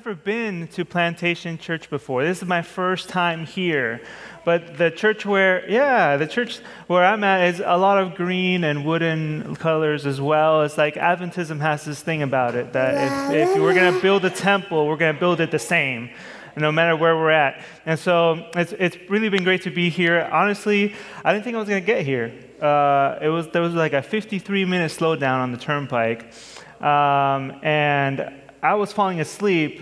Never 0.00 0.14
been 0.14 0.66
to 0.66 0.82
Plantation 0.82 1.58
Church 1.58 1.90
before. 1.90 2.24
This 2.24 2.40
is 2.40 2.48
my 2.48 2.62
first 2.62 3.10
time 3.10 3.44
here. 3.44 4.00
But 4.46 4.78
the 4.78 4.90
church 4.90 5.26
where, 5.26 5.70
yeah, 5.70 6.16
the 6.16 6.26
church 6.26 6.60
where 6.86 7.04
I'm 7.04 7.22
at 7.22 7.52
is 7.52 7.60
a 7.62 7.76
lot 7.76 8.02
of 8.02 8.14
green 8.14 8.64
and 8.64 8.86
wooden 8.86 9.56
colors 9.56 10.06
as 10.06 10.18
well. 10.18 10.62
It's 10.62 10.78
like 10.78 10.94
Adventism 10.94 11.60
has 11.60 11.84
this 11.84 12.00
thing 12.00 12.22
about 12.22 12.54
it 12.54 12.72
that 12.72 13.30
if, 13.30 13.50
if 13.50 13.60
we're 13.60 13.74
going 13.74 13.92
to 13.92 14.00
build 14.00 14.24
a 14.24 14.30
temple, 14.30 14.86
we're 14.86 14.96
going 14.96 15.12
to 15.12 15.20
build 15.20 15.38
it 15.38 15.50
the 15.50 15.58
same. 15.58 16.08
No 16.56 16.72
matter 16.72 16.96
where 16.96 17.14
we're 17.14 17.30
at. 17.30 17.62
And 17.84 17.98
so 17.98 18.48
it's, 18.54 18.72
it's 18.72 18.96
really 19.10 19.28
been 19.28 19.44
great 19.44 19.64
to 19.64 19.70
be 19.70 19.90
here. 19.90 20.26
Honestly, 20.32 20.94
I 21.22 21.34
didn't 21.34 21.44
think 21.44 21.56
I 21.56 21.58
was 21.58 21.68
going 21.68 21.82
to 21.82 21.86
get 21.86 22.06
here. 22.06 22.32
Uh, 22.58 23.18
it 23.20 23.28
was, 23.28 23.48
there 23.48 23.60
was 23.60 23.74
like 23.74 23.92
a 23.92 24.00
53 24.00 24.64
minute 24.64 24.92
slowdown 24.92 25.40
on 25.40 25.52
the 25.52 25.58
turnpike. 25.58 26.32
Um, 26.80 27.60
and 27.62 28.32
I 28.62 28.74
was 28.74 28.92
falling 28.92 29.20
asleep, 29.20 29.80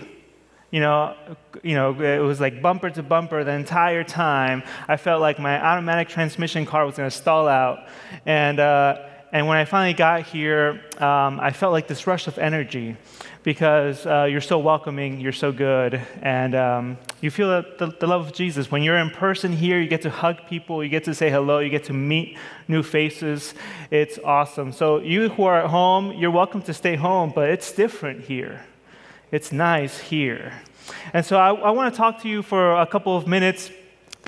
you 0.70 0.80
know, 0.80 1.16
you 1.62 1.74
know, 1.74 2.00
it 2.00 2.20
was 2.20 2.40
like 2.40 2.60
bumper 2.60 2.90
to 2.90 3.02
bumper 3.02 3.42
the 3.42 3.52
entire 3.52 4.04
time. 4.04 4.62
I 4.86 4.96
felt 4.96 5.20
like 5.20 5.38
my 5.38 5.60
automatic 5.60 6.08
transmission 6.08 6.66
car 6.66 6.84
was 6.86 6.96
going 6.96 7.10
to 7.10 7.16
stall 7.16 7.48
out. 7.48 7.88
And, 8.26 8.60
uh, 8.60 8.98
and 9.32 9.46
when 9.46 9.56
I 9.56 9.64
finally 9.64 9.94
got 9.94 10.22
here, 10.22 10.82
um, 10.98 11.40
I 11.40 11.52
felt 11.52 11.72
like 11.72 11.88
this 11.88 12.06
rush 12.06 12.28
of 12.28 12.38
energy 12.38 12.96
because 13.42 14.04
uh, 14.04 14.24
you're 14.24 14.40
so 14.40 14.58
welcoming, 14.58 15.20
you're 15.20 15.32
so 15.32 15.52
good, 15.52 16.00
and 16.20 16.54
um, 16.54 16.98
you 17.20 17.30
feel 17.30 17.48
the, 17.78 17.94
the, 17.98 18.06
love 18.06 18.26
of 18.26 18.32
Jesus. 18.34 18.70
When 18.70 18.82
you're 18.82 18.98
in 18.98 19.10
person 19.10 19.52
here, 19.52 19.80
you 19.80 19.88
get 19.88 20.02
to 20.02 20.10
hug 20.10 20.46
people, 20.48 20.82
you 20.82 20.90
get 20.90 21.04
to 21.04 21.14
say 21.14 21.30
hello, 21.30 21.58
you 21.60 21.70
get 21.70 21.84
to 21.84 21.92
meet 21.94 22.36
new 22.68 22.82
faces. 22.82 23.54
It's 23.90 24.18
awesome. 24.22 24.72
So, 24.72 24.98
you 24.98 25.30
who 25.30 25.44
are 25.44 25.62
at 25.62 25.70
home, 25.70 26.12
you're 26.12 26.30
welcome 26.30 26.60
to 26.62 26.74
stay 26.74 26.96
home, 26.96 27.32
but 27.34 27.48
it's 27.48 27.72
different 27.72 28.24
here. 28.24 28.64
It's 29.30 29.52
nice 29.52 29.98
here. 29.98 30.52
And 31.12 31.24
so, 31.24 31.36
I, 31.36 31.52
I 31.52 31.70
want 31.70 31.92
to 31.92 31.98
talk 31.98 32.22
to 32.22 32.28
you 32.28 32.42
for 32.42 32.80
a 32.80 32.86
couple 32.86 33.16
of 33.16 33.26
minutes 33.26 33.70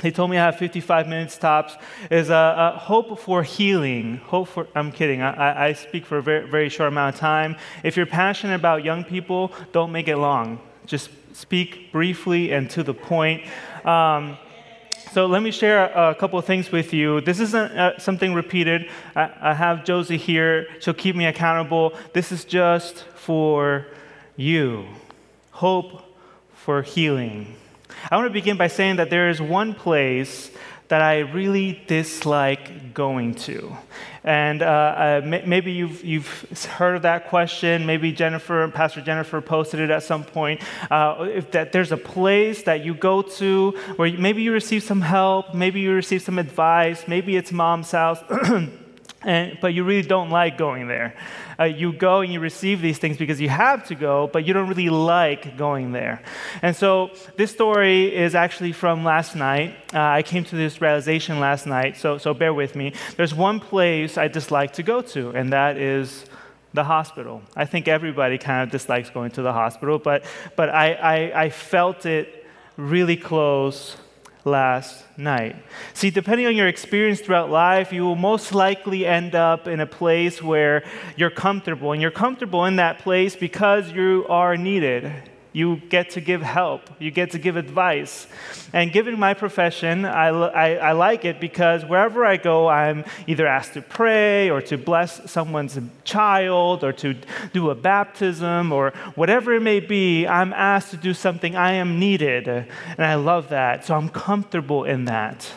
they 0.02 0.10
told 0.10 0.30
me 0.30 0.38
I 0.38 0.46
have 0.46 0.56
55 0.56 1.08
minutes 1.08 1.36
tops, 1.36 1.76
is 2.10 2.30
a, 2.30 2.76
hope 2.78 3.18
for 3.18 3.42
healing. 3.42 4.18
Hope 4.18 4.48
for, 4.48 4.66
I'm 4.74 4.92
kidding, 4.92 5.20
I, 5.22 5.68
I 5.68 5.72
speak 5.74 6.06
for 6.06 6.18
a 6.18 6.22
very, 6.22 6.48
very 6.48 6.68
short 6.68 6.88
amount 6.88 7.14
of 7.14 7.20
time. 7.20 7.56
If 7.82 7.96
you're 7.96 8.06
passionate 8.06 8.54
about 8.54 8.84
young 8.84 9.04
people, 9.04 9.52
don't 9.72 9.92
make 9.92 10.08
it 10.08 10.16
long. 10.16 10.60
Just 10.86 11.10
speak 11.32 11.92
briefly 11.92 12.52
and 12.52 12.70
to 12.70 12.82
the 12.82 12.94
point. 12.94 13.44
Um, 13.84 14.38
so 15.12 15.26
let 15.26 15.42
me 15.42 15.50
share 15.50 15.86
a 15.86 16.14
couple 16.14 16.38
of 16.38 16.44
things 16.44 16.70
with 16.70 16.92
you. 16.92 17.20
This 17.20 17.40
isn't 17.40 17.72
uh, 17.72 17.98
something 17.98 18.32
repeated. 18.32 18.88
I, 19.16 19.30
I 19.40 19.54
have 19.54 19.84
Josie 19.84 20.16
here. 20.16 20.66
She'll 20.80 20.94
keep 20.94 21.16
me 21.16 21.26
accountable. 21.26 21.94
This 22.12 22.32
is 22.32 22.44
just 22.44 23.04
for 23.16 23.86
you. 24.41 24.86
Hope 25.50 26.02
for 26.55 26.80
healing. 26.80 27.55
I 28.10 28.16
want 28.16 28.27
to 28.27 28.33
begin 28.33 28.56
by 28.56 28.69
saying 28.69 28.97
that 28.97 29.10
there 29.10 29.28
is 29.28 29.41
one 29.41 29.74
place 29.74 30.50
that 30.88 31.02
I 31.02 31.19
really 31.19 31.80
dislike 31.86 32.94
going 32.94 33.34
to. 33.34 33.76
And 34.25 34.62
uh, 34.62 34.66
uh, 34.66 35.41
maybe 35.47 35.72
you've, 35.72 36.03
you've 36.03 36.64
heard 36.64 36.97
of 36.97 37.03
that 37.03 37.28
question. 37.28 37.87
Maybe 37.87 38.12
Jennifer, 38.12 38.66
Pastor 38.69 39.03
Jennifer 39.03 39.41
posted 39.41 39.81
it 39.81 39.91
at 39.91 40.03
some 40.03 40.25
point. 40.25 40.62
Uh, 40.91 41.28
if 41.32 41.50
that 41.53 41.72
there's 41.72 41.93
a 41.93 41.97
place 41.97 42.62
that 42.62 42.84
you 42.84 42.94
go 42.94 43.22
to 43.22 43.72
where 43.97 44.10
maybe 44.10 44.43
you 44.43 44.53
receive 44.53 44.82
some 44.82 45.03
help, 45.03 45.54
maybe 45.54 45.81
you 45.81 45.93
receive 45.93 46.22
some 46.22 46.38
advice, 46.38 47.06
maybe 47.06 47.37
it's 47.37 47.53
mom's 47.53 47.91
house. 47.91 48.20
And, 49.22 49.58
but 49.60 49.75
you 49.75 49.84
really 49.84 50.06
don't 50.06 50.31
like 50.31 50.56
going 50.56 50.88
there. 50.88 51.14
Uh, 51.58 51.64
you 51.64 51.92
go 51.92 52.20
and 52.20 52.32
you 52.32 52.41
receive 52.41 52.81
these 52.81 52.97
things 52.97 53.19
because 53.19 53.38
you 53.38 53.50
have 53.50 53.86
to 53.88 53.94
go, 53.94 54.28
but 54.32 54.47
you 54.47 54.54
don't 54.54 54.69
really 54.69 54.88
like 54.88 55.58
going 55.58 55.92
there. 55.92 56.22
And 56.62 56.75
so 56.75 57.10
this 57.36 57.50
story 57.50 58.14
is 58.16 58.34
actually 58.34 58.72
from 58.72 59.04
last 59.04 59.36
night. 59.36 59.76
Uh, 59.92 60.00
I 60.00 60.22
came 60.22 60.44
to 60.44 60.56
this 60.56 60.81
realization 60.81 61.38
last 61.38 61.66
night, 61.66 61.98
so, 61.98 62.16
so 62.16 62.32
bear 62.32 62.54
with 62.54 62.75
me. 62.75 62.94
There's 63.16 63.34
one 63.34 63.60
place 63.60 64.16
I 64.16 64.28
dislike 64.28 64.72
to 64.75 64.82
go 64.82 65.03
to, 65.03 65.31
and 65.31 65.52
that 65.52 65.76
is 65.76 66.25
the 66.72 66.84
hospital. 66.84 67.42
I 67.54 67.66
think 67.66 67.88
everybody 67.88 68.38
kind 68.38 68.62
of 68.62 68.70
dislikes 68.70 69.10
going 69.10 69.32
to 69.32 69.42
the 69.42 69.52
hospital, 69.52 69.98
but, 69.98 70.25
but 70.56 70.70
I, 70.70 70.92
I, 70.94 71.42
I 71.44 71.50
felt 71.50 72.06
it 72.06 72.47
really 72.78 73.16
close 73.19 73.97
last 74.44 75.04
night. 75.16 75.56
See, 75.94 76.10
depending 76.10 76.46
on 76.46 76.56
your 76.56 76.68
experience 76.68 77.20
throughout 77.20 77.50
life, 77.50 77.92
you 77.92 78.04
will 78.04 78.16
most 78.16 78.54
likely 78.54 79.06
end 79.06 79.34
up 79.34 79.66
in 79.66 79.80
a 79.80 79.86
place 79.86 80.42
where 80.42 80.84
you're 81.16 81.30
comfortable. 81.30 81.92
And 81.92 82.00
you're 82.00 82.10
comfortable 82.10 82.64
in 82.64 82.76
that 82.76 83.00
place 83.00 83.36
because 83.36 83.92
you 83.92 84.26
are 84.28 84.56
needed. 84.56 85.12
You 85.53 85.77
get 85.88 86.11
to 86.11 86.21
give 86.21 86.43
help. 86.43 86.83
You 87.00 87.11
get 87.11 87.33
to 87.33 87.38
give 87.38 87.56
advice. 87.56 88.28
And 88.72 88.93
given 88.93 89.19
my 89.19 89.34
profession, 89.34 90.05
I, 90.05 90.28
I, 90.28 90.75
I, 90.75 90.93
like 90.93 91.25
it 91.25 91.41
because 91.41 91.84
wherever 91.84 92.25
I 92.25 92.37
go, 92.37 92.69
I'm 92.69 93.05
either 93.27 93.47
asked 93.47 93.75
to 93.75 93.83
pray 93.83 94.49
or 94.49 94.62
to 94.62 94.78
bless 94.78 95.31
someone's 95.31 95.77
child 96.05 96.84
or 96.84 96.93
to 96.94 97.15
do 97.53 97.71
a 97.71 97.75
baptism 97.75 98.71
or 98.71 98.91
whatever 99.16 99.55
it 99.55 99.62
may 99.62 99.81
be. 99.81 100.27
I'm 100.27 100.53
asked 100.53 100.93
to 100.93 100.97
do 100.97 101.15
something. 101.15 101.56
I 101.56 101.72
am 101.72 101.99
needed. 101.99 102.47
And 102.47 102.67
I 102.99 103.17
love 103.17 103.49
that. 103.49 103.84
So 103.84 103.97
I'm 103.97 104.09
comfortable 104.09 104.84
in 104.84 105.06
that. 105.06 105.53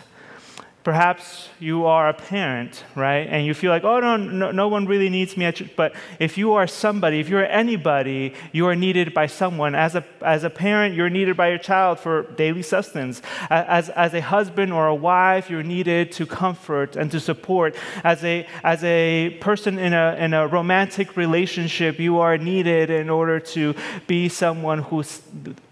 Perhaps 0.84 1.48
you 1.62 1.86
are 1.86 2.10
a 2.10 2.14
parent, 2.14 2.84
right? 2.94 3.26
And 3.30 3.46
you 3.46 3.54
feel 3.54 3.72
like, 3.72 3.86
oh, 3.86 4.02
no, 4.02 4.18
no, 4.18 4.52
no 4.52 4.68
one 4.68 4.86
really 4.86 5.08
needs 5.08 5.38
me. 5.38 5.50
But 5.78 5.96
if 6.20 6.38
you 6.38 6.54
are 6.54 6.68
somebody, 6.68 7.22
if 7.22 7.30
you're 7.30 7.46
anybody, 7.46 8.34
you 8.52 8.68
are 8.68 8.76
needed 8.76 9.14
by 9.14 9.28
someone. 9.28 9.76
As 9.76 9.96
a, 9.96 10.04
as 10.22 10.44
a 10.44 10.50
parent, 10.50 10.94
you're 10.94 11.10
needed 11.10 11.38
by 11.38 11.48
your 11.48 11.58
child 11.58 12.02
for 12.02 12.24
daily 12.34 12.64
sustenance. 12.64 13.22
As, 13.50 13.88
as 13.92 14.14
a 14.14 14.20
husband 14.20 14.74
or 14.74 14.88
a 14.88 14.96
wife, 14.96 15.50
you're 15.50 15.64
needed 15.64 16.12
to 16.14 16.26
comfort 16.26 16.98
and 16.98 17.10
to 17.12 17.20
support. 17.22 17.78
As 18.04 18.22
a, 18.26 18.46
as 18.62 18.84
a 18.84 19.38
person 19.40 19.80
in 19.80 19.94
a, 19.94 20.18
in 20.20 20.34
a 20.34 20.48
romantic 20.48 21.16
relationship, 21.16 21.98
you 21.98 22.20
are 22.20 22.38
needed 22.38 22.90
in 22.90 23.10
order 23.10 23.40
to 23.40 23.74
be 24.06 24.28
someone 24.28 24.80
who 24.80 25.02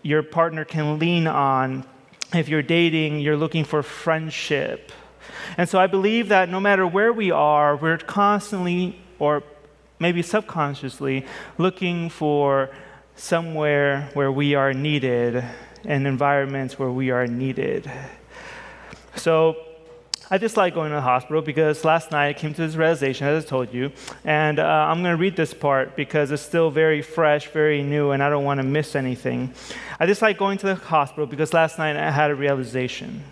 your 0.04 0.24
partner 0.24 0.64
can 0.64 1.00
lean 1.00 1.28
on. 1.28 1.86
If 2.34 2.48
you're 2.48 2.62
dating, 2.62 3.20
you're 3.20 3.36
looking 3.36 3.66
for 3.66 3.84
friendship 3.84 4.94
and 5.58 5.68
so 5.68 5.80
I 5.80 5.88
believe 5.88 6.30
that 6.30 6.50
no 6.50 6.60
matter 6.60 6.86
where 6.86 7.14
we 7.14 7.32
are, 7.32 7.76
we're 7.76 7.98
constantly, 7.98 9.00
or 9.20 9.44
maybe 10.00 10.22
subconsciously, 10.22 11.26
looking 11.58 12.10
for 12.10 12.70
somewhere 13.16 14.10
where 14.14 14.32
we 14.32 14.56
are 14.56 14.74
needed 14.74 15.44
and 15.86 16.08
environments 16.08 16.80
where 16.80 16.92
we 16.92 17.12
are 17.12 17.28
needed. 17.28 17.92
So 19.16 19.58
I 20.34 20.38
dislike 20.38 20.74
going 20.74 20.92
to 20.92 20.96
the 20.96 21.02
hospital 21.02 21.42
because 21.42 21.84
last 21.84 22.12
night 22.12 22.30
I 22.30 22.34
came 22.34 22.54
to 22.54 22.62
this 22.62 22.76
realization, 22.76 23.28
as 23.28 23.44
I 23.44 23.48
told 23.48 23.74
you, 23.74 23.92
and 24.24 24.60
uh, 24.60 24.64
I'm 24.64 25.04
going 25.04 25.16
to 25.16 25.22
read 25.22 25.36
this 25.36 25.54
part 25.54 25.98
because 25.98 26.32
it's 26.32 26.42
still 26.42 26.72
very 26.72 27.02
fresh, 27.02 27.48
very 27.50 27.84
new, 27.84 28.12
and 28.12 28.24
I 28.24 28.30
don't 28.30 28.46
want 28.46 28.60
to 28.60 28.64
miss 28.64 28.96
anything. 28.96 29.54
I 30.00 30.06
dislike 30.06 30.38
going 30.38 30.58
to 30.60 30.68
the 30.68 30.76
hospital 30.76 31.26
because 31.26 31.54
last 31.54 31.78
night 31.78 31.98
I 31.98 32.10
had 32.12 32.32
a 32.32 32.36
realization 32.36 33.24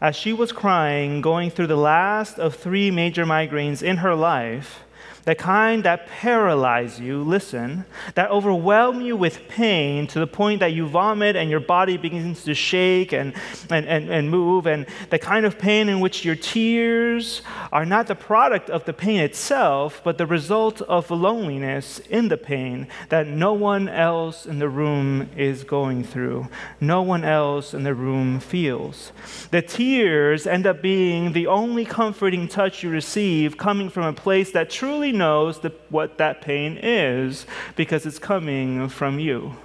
as 0.00 0.16
she 0.16 0.32
was 0.32 0.52
crying, 0.52 1.20
going 1.20 1.50
through 1.50 1.68
the 1.68 1.76
last 1.76 2.38
of 2.38 2.54
three 2.54 2.90
major 2.90 3.24
migraines 3.24 3.82
in 3.82 3.98
her 3.98 4.14
life, 4.14 4.84
the 5.26 5.34
kind 5.34 5.82
that 5.82 6.06
paralyze 6.06 7.00
you, 7.00 7.20
listen, 7.20 7.84
that 8.14 8.30
overwhelm 8.30 9.00
you 9.00 9.16
with 9.16 9.48
pain 9.48 10.06
to 10.06 10.20
the 10.20 10.26
point 10.26 10.60
that 10.60 10.72
you 10.72 10.86
vomit 10.86 11.34
and 11.34 11.50
your 11.50 11.58
body 11.58 11.96
begins 11.96 12.44
to 12.44 12.54
shake 12.54 13.12
and, 13.12 13.34
and, 13.68 13.86
and, 13.86 14.08
and 14.08 14.30
move, 14.30 14.68
and 14.68 14.86
the 15.10 15.18
kind 15.18 15.44
of 15.44 15.58
pain 15.58 15.88
in 15.88 15.98
which 15.98 16.24
your 16.24 16.36
tears 16.36 17.42
are 17.72 17.84
not 17.84 18.06
the 18.06 18.14
product 18.14 18.70
of 18.70 18.84
the 18.84 18.92
pain 18.92 19.18
itself, 19.18 20.00
but 20.04 20.16
the 20.16 20.26
result 20.26 20.80
of 20.82 21.10
loneliness 21.10 21.98
in 22.08 22.28
the 22.28 22.36
pain 22.36 22.86
that 23.08 23.26
no 23.26 23.52
one 23.52 23.88
else 23.88 24.46
in 24.46 24.60
the 24.60 24.68
room 24.68 25.28
is 25.36 25.64
going 25.64 26.04
through, 26.04 26.46
no 26.80 27.02
one 27.02 27.24
else 27.24 27.74
in 27.74 27.82
the 27.82 27.94
room 27.94 28.38
feels. 28.38 29.10
The 29.50 29.62
tears 29.62 30.46
end 30.46 30.68
up 30.68 30.80
being 30.80 31.32
the 31.32 31.48
only 31.48 31.84
comforting 31.84 32.46
touch 32.46 32.84
you 32.84 32.90
receive 32.90 33.58
coming 33.58 33.90
from 33.90 34.04
a 34.04 34.12
place 34.12 34.52
that 34.52 34.70
truly 34.70 35.15
knows 35.16 35.60
the, 35.60 35.72
what 35.88 36.18
that 36.18 36.40
pain 36.40 36.78
is 36.80 37.46
because 37.74 38.06
it's 38.06 38.18
coming 38.18 38.88
from 38.88 39.18
you. 39.18 39.56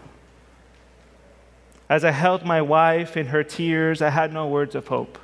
As 1.90 2.06
I 2.06 2.12
held 2.12 2.46
my 2.46 2.62
wife 2.62 3.18
in 3.18 3.28
her 3.28 3.44
tears, 3.44 4.02
I 4.02 4.10
had 4.10 4.34
no 4.34 4.48
words 4.48 4.76
of 4.76 4.88
hope, 4.88 5.18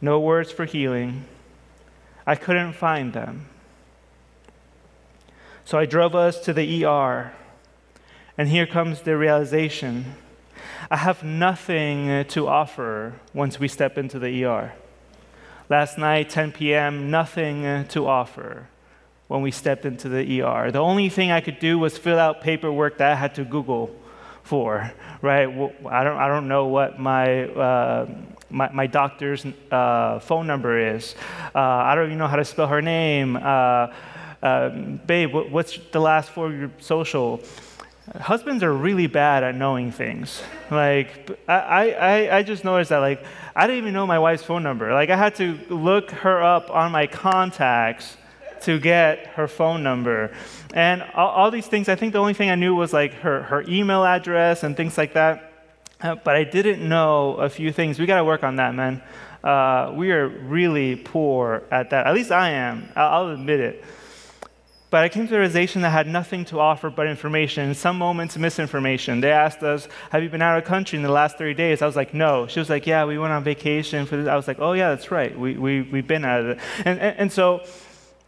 no 0.00 0.20
words 0.20 0.52
for 0.52 0.64
healing. 0.64 1.24
I 2.26 2.36
couldn't 2.36 2.74
find 2.74 3.12
them. 3.12 3.46
So 5.64 5.78
I 5.78 5.86
drove 5.86 6.14
us 6.14 6.40
to 6.40 6.52
the 6.52 6.84
ER, 6.84 7.32
and 8.38 8.48
here 8.48 8.66
comes 8.66 9.02
the 9.02 9.16
realization 9.16 10.14
I 10.90 10.96
have 10.96 11.22
nothing 11.22 12.24
to 12.24 12.48
offer 12.48 13.14
once 13.32 13.60
we 13.60 13.68
step 13.68 13.96
into 13.96 14.18
the 14.18 14.44
ER. 14.44 14.72
Last 15.70 15.98
night, 15.98 16.30
10 16.30 16.50
p.m., 16.50 17.12
nothing 17.12 17.84
to 17.90 18.08
offer 18.08 18.66
when 19.28 19.40
we 19.40 19.52
stepped 19.52 19.84
into 19.84 20.08
the 20.08 20.42
ER. 20.42 20.72
The 20.72 20.80
only 20.80 21.08
thing 21.08 21.30
I 21.30 21.40
could 21.40 21.60
do 21.60 21.78
was 21.78 21.96
fill 21.96 22.18
out 22.18 22.40
paperwork 22.40 22.98
that 22.98 23.12
I 23.12 23.14
had 23.14 23.36
to 23.36 23.44
Google 23.44 23.94
for, 24.42 24.92
right? 25.22 25.46
I 25.46 26.02
don't, 26.02 26.18
I 26.18 26.26
don't 26.26 26.48
know 26.48 26.66
what 26.66 26.98
my, 26.98 27.44
uh, 27.44 28.08
my, 28.50 28.68
my, 28.72 28.88
doctor's 28.88 29.46
uh, 29.70 30.18
phone 30.18 30.48
number 30.48 30.96
is. 30.96 31.14
Uh, 31.54 31.60
I 31.60 31.94
don't 31.94 32.06
even 32.06 32.18
know 32.18 32.26
how 32.26 32.34
to 32.34 32.44
spell 32.44 32.66
her 32.66 32.82
name. 32.82 33.36
Uh, 33.36 33.94
um, 34.42 35.00
babe, 35.06 35.32
what's 35.32 35.78
the 35.92 36.00
last 36.00 36.30
four 36.30 36.46
of 36.46 36.58
your 36.58 36.72
social? 36.80 37.40
Husbands 38.20 38.64
are 38.64 38.72
really 38.72 39.06
bad 39.06 39.44
at 39.44 39.54
knowing 39.54 39.92
things. 39.92 40.42
Like, 40.70 41.38
I, 41.48 41.92
I, 41.92 42.36
I 42.38 42.42
just 42.42 42.64
noticed 42.64 42.90
that, 42.90 42.98
like, 42.98 43.24
I 43.54 43.66
didn't 43.66 43.82
even 43.82 43.92
know 43.92 44.06
my 44.06 44.18
wife's 44.18 44.42
phone 44.42 44.62
number. 44.62 44.92
Like, 44.92 45.10
I 45.10 45.16
had 45.16 45.36
to 45.36 45.58
look 45.68 46.10
her 46.10 46.42
up 46.42 46.70
on 46.70 46.90
my 46.92 47.06
contacts 47.06 48.16
to 48.62 48.78
get 48.78 49.26
her 49.28 49.46
phone 49.46 49.82
number. 49.82 50.32
And 50.74 51.02
all, 51.14 51.28
all, 51.28 51.50
these 51.50 51.66
things, 51.66 51.88
I 51.88 51.94
think 51.94 52.12
the 52.12 52.18
only 52.18 52.34
thing 52.34 52.50
I 52.50 52.56
knew 52.56 52.74
was 52.74 52.92
like 52.92 53.14
her, 53.14 53.42
her 53.44 53.64
email 53.68 54.04
address 54.04 54.62
and 54.62 54.76
things 54.76 54.98
like 54.98 55.14
that. 55.14 55.52
Uh, 56.00 56.14
but 56.16 56.34
I 56.34 56.44
didn't 56.44 56.86
know 56.86 57.34
a 57.34 57.48
few 57.48 57.72
things. 57.72 57.98
We 57.98 58.06
got 58.06 58.18
to 58.18 58.24
work 58.24 58.42
on 58.42 58.56
that, 58.56 58.74
man. 58.74 59.02
Uh, 59.44 59.92
we 59.94 60.10
are 60.12 60.28
really 60.28 60.96
poor 60.96 61.62
at 61.70 61.90
that. 61.90 62.06
At 62.06 62.14
least 62.14 62.30
I 62.30 62.50
am. 62.50 62.88
I'll, 62.96 63.26
I'll 63.26 63.30
admit 63.30 63.60
it. 63.60 63.84
But 64.90 65.04
I 65.04 65.08
came 65.08 65.26
to 65.26 65.30
the 65.30 65.38
realization 65.38 65.82
that 65.82 65.88
I 65.88 65.92
had 65.92 66.08
nothing 66.08 66.44
to 66.46 66.58
offer 66.58 66.90
but 66.90 67.06
information. 67.06 67.68
In 67.68 67.74
some 67.76 67.96
moments, 67.96 68.36
misinformation. 68.36 69.20
They 69.20 69.30
asked 69.30 69.62
us, 69.62 69.86
Have 70.10 70.24
you 70.24 70.28
been 70.28 70.42
out 70.42 70.58
of 70.58 70.64
country 70.64 70.96
in 70.96 71.04
the 71.04 71.12
last 71.12 71.38
30 71.38 71.54
days? 71.54 71.80
I 71.80 71.86
was 71.86 71.94
like, 71.94 72.12
No. 72.12 72.48
She 72.48 72.58
was 72.58 72.68
like, 72.68 72.88
Yeah, 72.88 73.04
we 73.04 73.16
went 73.16 73.32
on 73.32 73.44
vacation. 73.44 74.04
For 74.06 74.16
this. 74.16 74.26
I 74.26 74.34
was 74.34 74.48
like, 74.48 74.58
Oh, 74.58 74.72
yeah, 74.72 74.90
that's 74.90 75.12
right. 75.12 75.38
We, 75.38 75.56
we, 75.56 75.82
we've 75.82 76.06
been 76.06 76.24
out 76.24 76.40
of 76.40 76.46
it. 76.48 76.58
And, 76.84 76.98
and, 76.98 77.18
and 77.18 77.32
so 77.32 77.64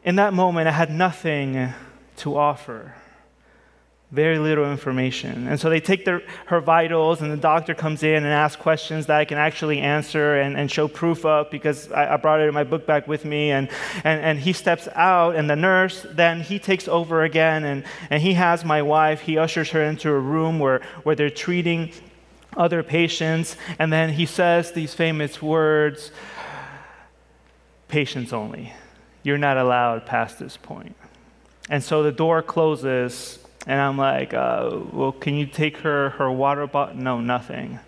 in 0.05 0.17
that 0.17 0.35
moment, 0.35 0.69
I 0.69 0.73
had 0.73 0.91
nothing 0.91 1.73
to 2.19 2.37
offer. 2.37 2.95
Very 4.13 4.39
little 4.39 4.71
information. 4.71 5.49
And 5.49 5.59
so 5.59 5.71
they 5.71 5.81
take 5.81 6.05
their, 6.05 6.23
her 6.45 6.61
vitals, 6.61 7.23
and 7.23 7.33
the 7.33 7.37
doctor 7.37 7.75
comes 7.75 8.03
in 8.03 8.17
and 8.17 8.27
asks 8.27 8.61
questions 8.61 9.07
that 9.07 9.19
I 9.19 9.25
can 9.25 9.39
actually 9.39 9.81
answer 9.81 10.37
and, 10.39 10.55
and 10.55 10.71
show 10.71 10.87
proof 10.87 11.25
of 11.25 11.51
because 11.51 11.91
I, 11.91 12.13
I 12.13 12.17
brought 12.19 12.41
it 12.41 12.47
in 12.47 12.53
my 12.53 12.65
book 12.65 12.87
back 12.87 13.09
with 13.09 13.25
me. 13.25 13.53
And, 13.53 13.71
and, 14.05 14.21
and 14.21 14.39
he 14.39 14.53
steps 14.53 14.87
out, 14.95 15.35
and 15.35 15.49
the 15.49 15.57
nurse, 15.57 16.05
then 16.11 16.43
he 16.43 16.59
takes 16.59 16.89
over 16.89 17.25
again, 17.25 17.65
and, 17.65 17.85
and 18.11 18.23
he 18.23 18.35
has 18.35 18.67
my 18.67 18.83
wife. 18.83 19.23
He 19.23 19.39
ushers 19.39 19.71
her 19.71 19.83
into 19.83 20.11
a 20.11 20.21
room 20.21 20.59
where, 20.59 20.83
where 21.05 21.17
they're 21.17 21.31
treating 21.31 21.91
other 22.55 22.83
patients. 22.83 23.57
And 23.79 23.91
then 23.91 24.11
he 24.11 24.27
says 24.27 24.73
these 24.73 24.93
famous 24.93 25.41
words 25.41 26.13
patients 27.89 28.35
only. 28.35 28.75
You're 29.23 29.39
not 29.39 29.57
allowed 29.57 30.05
past 30.05 30.39
this 30.39 30.59
point. 30.59 30.97
And 31.71 31.83
so 31.83 32.03
the 32.03 32.13
door 32.13 32.43
closes, 32.43 33.39
and 33.67 33.81
I'm 33.81 33.97
like, 33.97 34.35
uh, 34.35 34.79
Well, 34.93 35.13
can 35.13 35.35
you 35.35 35.47
take 35.47 35.79
her, 35.79 36.11
her 36.11 36.31
water 36.31 36.67
bottle? 36.67 36.97
No, 36.97 37.21
nothing. 37.21 37.79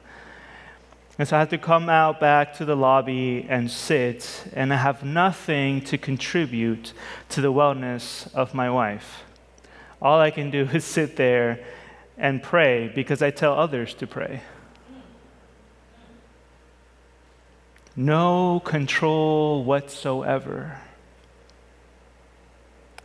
And 1.18 1.28
so 1.28 1.36
I 1.36 1.40
have 1.40 1.50
to 1.50 1.58
come 1.58 1.88
out 1.88 2.18
back 2.18 2.54
to 2.54 2.64
the 2.64 2.74
lobby 2.74 3.46
and 3.48 3.70
sit, 3.70 4.48
and 4.52 4.72
I 4.72 4.76
have 4.76 5.04
nothing 5.04 5.80
to 5.82 5.96
contribute 5.96 6.92
to 7.28 7.40
the 7.40 7.52
wellness 7.52 8.32
of 8.34 8.52
my 8.52 8.68
wife. 8.68 9.22
All 10.02 10.20
I 10.20 10.30
can 10.30 10.50
do 10.50 10.68
is 10.72 10.84
sit 10.84 11.16
there 11.16 11.64
and 12.18 12.42
pray 12.42 12.88
because 12.88 13.22
I 13.22 13.30
tell 13.30 13.54
others 13.54 13.94
to 13.94 14.06
pray. 14.06 14.42
No 17.96 18.60
control 18.64 19.62
whatsoever. 19.62 20.80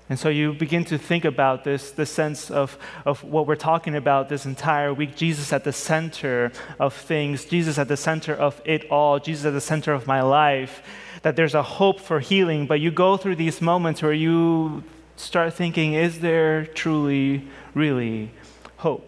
And 0.09 0.17
so 0.17 0.29
you 0.29 0.53
begin 0.53 0.85
to 0.85 0.97
think 0.97 1.23
about 1.23 1.63
this, 1.63 1.91
the 1.91 2.05
sense 2.05 2.49
of, 2.49 2.79
of 3.05 3.23
what 3.23 3.45
we're 3.45 3.55
talking 3.55 3.95
about 3.95 4.27
this 4.27 4.43
entire 4.43 4.91
week 4.91 5.15
Jesus 5.15 5.53
at 5.53 5.63
the 5.63 5.71
center 5.71 6.51
of 6.79 6.95
things, 6.95 7.45
Jesus 7.45 7.77
at 7.77 7.87
the 7.87 7.95
center 7.95 8.33
of 8.33 8.59
it 8.65 8.89
all, 8.89 9.19
Jesus 9.19 9.45
at 9.45 9.53
the 9.53 9.61
center 9.61 9.93
of 9.93 10.07
my 10.07 10.21
life, 10.21 10.81
that 11.21 11.35
there's 11.35 11.53
a 11.53 11.61
hope 11.61 11.99
for 11.99 12.19
healing. 12.19 12.65
But 12.65 12.79
you 12.79 12.89
go 12.89 13.17
through 13.17 13.35
these 13.35 13.61
moments 13.61 14.01
where 14.01 14.11
you 14.11 14.83
start 15.15 15.53
thinking, 15.53 15.93
is 15.93 16.21
there 16.21 16.65
truly, 16.65 17.47
really 17.75 18.31
hope? 18.77 19.05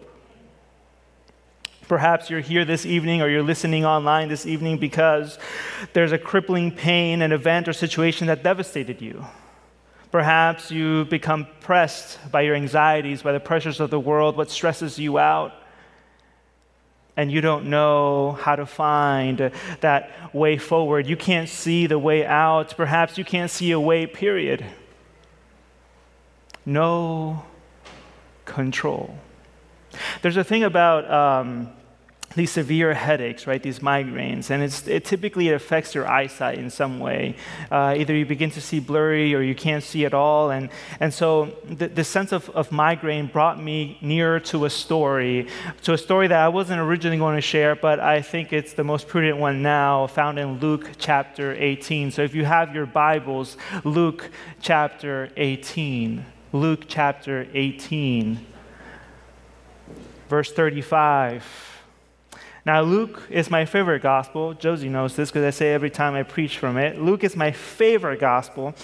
Perhaps 1.88 2.30
you're 2.30 2.40
here 2.40 2.64
this 2.64 2.86
evening 2.86 3.22
or 3.22 3.28
you're 3.28 3.42
listening 3.42 3.84
online 3.84 4.28
this 4.28 4.46
evening 4.46 4.78
because 4.78 5.36
there's 5.94 6.12
a 6.12 6.18
crippling 6.18 6.70
pain, 6.70 7.22
an 7.22 7.32
event, 7.32 7.66
or 7.66 7.72
situation 7.72 8.28
that 8.28 8.44
devastated 8.44 9.02
you. 9.02 9.26
Perhaps 10.12 10.70
you 10.70 11.06
become 11.06 11.46
pressed 11.60 12.18
by 12.30 12.42
your 12.42 12.54
anxieties, 12.54 13.22
by 13.22 13.32
the 13.32 13.40
pressures 13.40 13.80
of 13.80 13.88
the 13.88 13.98
world, 13.98 14.36
what 14.36 14.50
stresses 14.50 14.98
you 14.98 15.18
out, 15.18 15.54
and 17.16 17.32
you 17.32 17.40
don't 17.40 17.64
know 17.66 18.32
how 18.32 18.54
to 18.54 18.66
find 18.66 19.50
that 19.80 20.34
way 20.34 20.58
forward. 20.58 21.06
You 21.06 21.16
can't 21.16 21.48
see 21.48 21.86
the 21.86 21.98
way 21.98 22.26
out. 22.26 22.76
Perhaps 22.76 23.16
you 23.16 23.24
can't 23.24 23.50
see 23.50 23.70
a 23.70 23.80
way, 23.80 24.06
period. 24.06 24.64
No 26.66 27.44
control. 28.44 29.16
There's 30.20 30.36
a 30.36 30.44
thing 30.44 30.62
about. 30.62 31.10
Um, 31.10 31.72
these 32.34 32.50
severe 32.50 32.94
headaches, 32.94 33.46
right? 33.46 33.62
These 33.62 33.80
migraines, 33.80 34.50
and 34.50 34.62
it 34.62 35.04
typically 35.04 35.50
affects 35.50 35.94
your 35.94 36.08
eyesight 36.08 36.58
in 36.58 36.70
some 36.70 36.98
way. 36.98 37.36
Uh, 37.70 37.94
either 37.96 38.14
you 38.14 38.26
begin 38.26 38.50
to 38.52 38.60
see 38.60 38.80
blurry 38.80 39.34
or 39.34 39.42
you 39.42 39.54
can't 39.54 39.82
see 39.82 40.04
at 40.04 40.14
all, 40.14 40.50
and 40.50 40.70
and 41.00 41.12
so 41.12 41.56
the, 41.68 41.88
the 41.88 42.04
sense 42.04 42.32
of, 42.32 42.48
of 42.50 42.72
migraine 42.72 43.26
brought 43.26 43.62
me 43.62 43.98
nearer 44.00 44.40
to 44.40 44.64
a 44.64 44.70
story, 44.70 45.48
to 45.82 45.92
a 45.92 45.98
story 45.98 46.28
that 46.28 46.38
I 46.38 46.48
wasn't 46.48 46.80
originally 46.80 47.18
going 47.18 47.36
to 47.36 47.42
share, 47.42 47.74
but 47.74 48.00
I 48.00 48.22
think 48.22 48.52
it's 48.52 48.72
the 48.72 48.84
most 48.84 49.08
prudent 49.08 49.38
one 49.38 49.62
now, 49.62 50.06
found 50.06 50.38
in 50.38 50.58
Luke 50.58 50.90
chapter 50.98 51.54
18. 51.54 52.10
So 52.10 52.22
if 52.22 52.34
you 52.34 52.44
have 52.44 52.74
your 52.74 52.86
Bibles, 52.86 53.56
Luke 53.84 54.30
chapter 54.60 55.30
18, 55.36 56.24
Luke 56.52 56.84
chapter 56.86 57.46
18, 57.54 58.46
verse 60.28 60.52
35. 60.52 61.71
Now, 62.64 62.82
Luke 62.82 63.22
is 63.28 63.50
my 63.50 63.64
favorite 63.64 64.02
gospel. 64.02 64.54
Josie 64.54 64.88
knows 64.88 65.16
this 65.16 65.30
because 65.30 65.44
I 65.44 65.50
say 65.50 65.72
every 65.72 65.90
time 65.90 66.14
I 66.14 66.22
preach 66.22 66.58
from 66.58 66.76
it. 66.76 67.00
Luke 67.00 67.24
is 67.24 67.34
my 67.34 67.50
favorite 67.50 68.20
gospel 68.20 68.74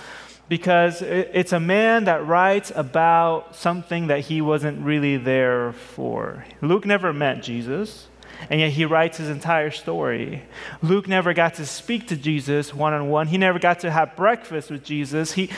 because 0.49 1.03
it's 1.03 1.53
a 1.53 1.61
man 1.61 2.05
that 2.05 2.27
writes 2.27 2.73
about 2.75 3.55
something 3.55 4.09
that 4.09 4.21
he 4.21 4.41
wasn't 4.41 4.85
really 4.85 5.17
there 5.17 5.73
for. 5.73 6.45
Luke 6.61 6.87
never 6.87 7.13
met 7.13 7.43
Jesus, 7.43 8.09
and 8.51 8.59
yet 8.59 8.71
he 8.71 8.85
writes 8.85 9.19
his 9.19 9.29
entire 9.29 9.71
story. 9.71 10.43
Luke 10.83 11.07
never 11.07 11.35
got 11.35 11.55
to 11.55 11.67
speak 11.67 12.09
to 12.09 12.17
Jesus 12.17 12.75
one 12.75 12.95
on 12.95 13.11
one, 13.11 13.29
he 13.29 13.39
never 13.39 13.59
got 13.59 13.81
to 13.81 13.91
have 13.91 14.17
breakfast 14.17 14.71
with 14.71 14.83
Jesus. 14.83 15.33
He, 15.33 15.51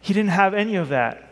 he 0.00 0.14
didn't 0.14 0.30
have 0.30 0.54
any 0.54 0.76
of 0.76 0.88
that 0.88 1.26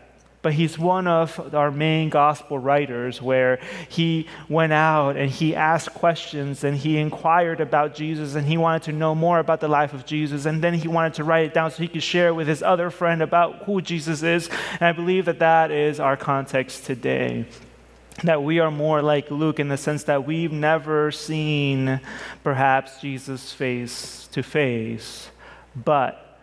but 0.45 0.53
he's 0.53 0.79
one 0.79 1.07
of 1.07 1.55
our 1.55 1.71
main 1.71 2.11
gospel 2.11 2.59
writers 2.59 3.23
where 3.23 3.59
he 3.89 4.27
went 4.47 4.75
out 4.75 5.17
and 5.17 5.31
he 5.31 5.57
asked 5.57 5.95
questions 5.95 6.65
and 6.65 6.77
he 6.77 6.99
inquired 6.99 7.63
about 7.63 7.95
Jesus 7.95 8.35
and 8.35 8.47
he 8.47 8.59
wanted 8.59 8.83
to 8.83 8.93
know 8.93 9.15
more 9.15 9.39
about 9.39 9.61
the 9.61 9.69
life 9.69 9.95
of 9.95 10.05
Jesus 10.05 10.45
and 10.45 10.63
then 10.63 10.75
he 10.75 10.87
wanted 10.87 11.15
to 11.15 11.25
write 11.25 11.47
it 11.47 11.55
down 11.55 11.71
so 11.71 11.79
he 11.79 11.89
could 11.89 12.03
share 12.03 12.29
it 12.29 12.35
with 12.35 12.47
his 12.47 12.63
other 12.63 12.91
friend 12.91 13.23
about 13.23 13.63
who 13.63 13.81
Jesus 13.81 14.23
is. 14.23 14.51
And 14.73 14.83
I 14.83 14.93
believe 14.93 15.25
that 15.25 15.39
that 15.39 15.71
is 15.71 15.99
our 15.99 16.15
context 16.15 16.85
today. 16.85 17.47
That 18.23 18.43
we 18.43 18.61
are 18.61 18.71
more 18.71 19.01
like 19.01 19.31
Luke 19.31 19.59
in 19.59 19.69
the 19.69 19.79
sense 19.79 20.05
that 20.05 20.27
we've 20.27 20.53
never 20.53 21.11
seen 21.11 22.03
perhaps 22.43 23.01
Jesus 23.01 23.51
face 23.51 24.29
to 24.33 24.43
face, 24.43 25.31
but 25.75 26.39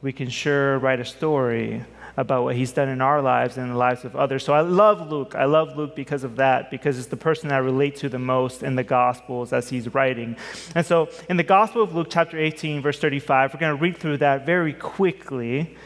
we 0.00 0.14
can 0.14 0.30
sure 0.30 0.78
write 0.78 1.00
a 1.00 1.04
story 1.04 1.84
about 2.16 2.44
what 2.44 2.54
he's 2.54 2.72
done 2.72 2.88
in 2.88 3.00
our 3.00 3.20
lives 3.20 3.56
and 3.56 3.70
the 3.70 3.76
lives 3.76 4.04
of 4.04 4.14
others. 4.14 4.44
So 4.44 4.52
I 4.52 4.60
love 4.60 5.10
Luke. 5.10 5.34
I 5.34 5.46
love 5.46 5.76
Luke 5.76 5.96
because 5.96 6.22
of 6.22 6.36
that, 6.36 6.70
because 6.70 6.98
it's 6.98 7.08
the 7.08 7.16
person 7.16 7.50
I 7.50 7.58
relate 7.58 7.96
to 7.96 8.08
the 8.08 8.18
most 8.18 8.62
in 8.62 8.76
the 8.76 8.84
Gospels 8.84 9.52
as 9.52 9.68
he's 9.68 9.92
writing. 9.94 10.36
And 10.74 10.86
so 10.86 11.08
in 11.28 11.36
the 11.36 11.42
Gospel 11.42 11.82
of 11.82 11.94
Luke, 11.94 12.08
chapter 12.10 12.38
18, 12.38 12.82
verse 12.82 12.98
35, 12.98 13.54
we're 13.54 13.60
going 13.60 13.76
to 13.76 13.82
read 13.82 13.96
through 13.96 14.18
that 14.18 14.46
very 14.46 14.72
quickly. 14.72 15.76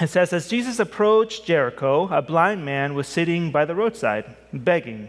It 0.00 0.08
says, 0.08 0.32
As 0.32 0.48
Jesus 0.48 0.78
approached 0.78 1.46
Jericho, 1.46 2.08
a 2.08 2.20
blind 2.20 2.64
man 2.64 2.94
was 2.94 3.08
sitting 3.08 3.50
by 3.50 3.64
the 3.64 3.74
roadside, 3.74 4.36
begging. 4.52 5.08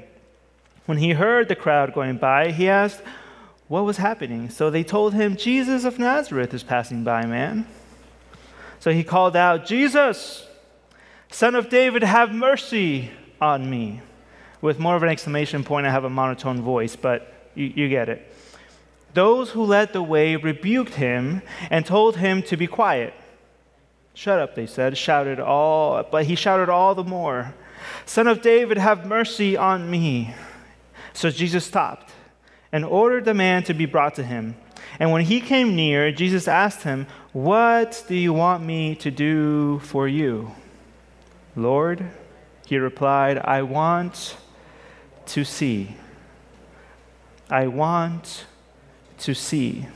When 0.85 0.99
he 0.99 1.11
heard 1.11 1.49
the 1.49 1.55
crowd 1.55 1.93
going 1.93 2.17
by, 2.17 2.51
he 2.51 2.69
asked 2.69 3.01
what 3.67 3.83
was 3.83 3.97
happening. 3.97 4.49
So 4.49 4.69
they 4.69 4.83
told 4.83 5.13
him, 5.13 5.35
Jesus 5.35 5.83
of 5.83 5.97
Nazareth 5.97 6.53
is 6.53 6.63
passing 6.63 7.03
by, 7.03 7.25
man. 7.25 7.67
So 8.85 8.91
he 8.91 9.03
called 9.03 9.35
out, 9.35 9.65
Jesus, 9.65 10.45
son 11.31 11.55
of 11.55 11.69
David, 11.69 12.03
have 12.03 12.31
mercy 12.31 13.09
on 13.41 13.67
me. 13.67 14.01
With 14.61 14.77
more 14.77 14.95
of 14.95 15.01
an 15.01 15.09
exclamation 15.09 15.63
point, 15.63 15.87
I 15.87 15.89
have 15.89 16.03
a 16.03 16.09
monotone 16.11 16.61
voice, 16.61 16.95
but 16.95 17.49
you, 17.55 17.65
you 17.65 17.89
get 17.89 18.09
it. 18.09 18.31
Those 19.15 19.49
who 19.49 19.63
led 19.63 19.91
the 19.91 20.03
way 20.03 20.35
rebuked 20.35 20.93
him 20.93 21.41
and 21.71 21.83
told 21.83 22.17
him 22.17 22.43
to 22.43 22.55
be 22.55 22.67
quiet. 22.67 23.15
Shut 24.13 24.37
up, 24.37 24.53
they 24.53 24.67
said, 24.67 24.95
shouted 24.99 25.39
all, 25.39 26.03
but 26.03 26.25
he 26.25 26.35
shouted 26.35 26.69
all 26.69 26.93
the 26.93 27.03
more, 27.03 27.55
Son 28.05 28.27
of 28.27 28.43
David, 28.43 28.77
have 28.77 29.03
mercy 29.03 29.57
on 29.57 29.89
me. 29.89 30.35
So 31.11 31.31
Jesus 31.31 31.65
stopped 31.65 32.13
and 32.71 32.85
ordered 32.85 33.25
the 33.25 33.33
man 33.33 33.63
to 33.63 33.73
be 33.73 33.87
brought 33.87 34.13
to 34.13 34.23
him. 34.23 34.55
And 34.99 35.11
when 35.11 35.23
he 35.23 35.41
came 35.41 35.75
near, 35.75 36.11
Jesus 36.11 36.47
asked 36.47 36.83
him, 36.83 37.07
What 37.33 38.03
do 38.07 38.15
you 38.15 38.33
want 38.33 38.63
me 38.63 38.95
to 38.95 39.11
do 39.11 39.79
for 39.79 40.07
you? 40.07 40.51
Lord, 41.55 42.05
he 42.65 42.77
replied, 42.77 43.37
I 43.37 43.61
want 43.61 44.37
to 45.27 45.43
see. 45.43 45.95
I 47.49 47.67
want 47.67 48.45
to 49.19 49.33
see. 49.33 49.87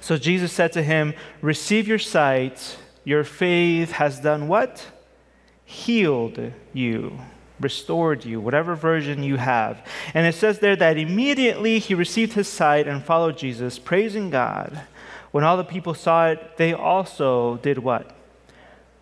So 0.00 0.16
Jesus 0.16 0.52
said 0.52 0.72
to 0.72 0.82
him, 0.82 1.14
Receive 1.40 1.88
your 1.88 1.98
sight. 1.98 2.78
Your 3.04 3.24
faith 3.24 3.92
has 3.92 4.20
done 4.20 4.46
what? 4.46 4.86
Healed 5.64 6.52
you 6.72 7.18
restored 7.62 8.24
you, 8.24 8.40
whatever 8.40 8.74
version 8.74 9.22
you 9.22 9.36
have. 9.36 9.84
And 10.12 10.26
it 10.26 10.34
says 10.34 10.58
there 10.58 10.76
that 10.76 10.98
immediately 10.98 11.78
he 11.78 11.94
received 11.94 12.34
his 12.34 12.48
sight 12.48 12.86
and 12.86 13.02
followed 13.02 13.38
Jesus, 13.38 13.78
praising 13.78 14.30
God. 14.30 14.82
When 15.30 15.44
all 15.44 15.56
the 15.56 15.64
people 15.64 15.94
saw 15.94 16.28
it, 16.28 16.56
they 16.58 16.74
also 16.74 17.56
did 17.58 17.78
what? 17.78 18.14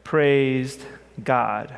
Praised 0.05 0.83
God. 1.23 1.75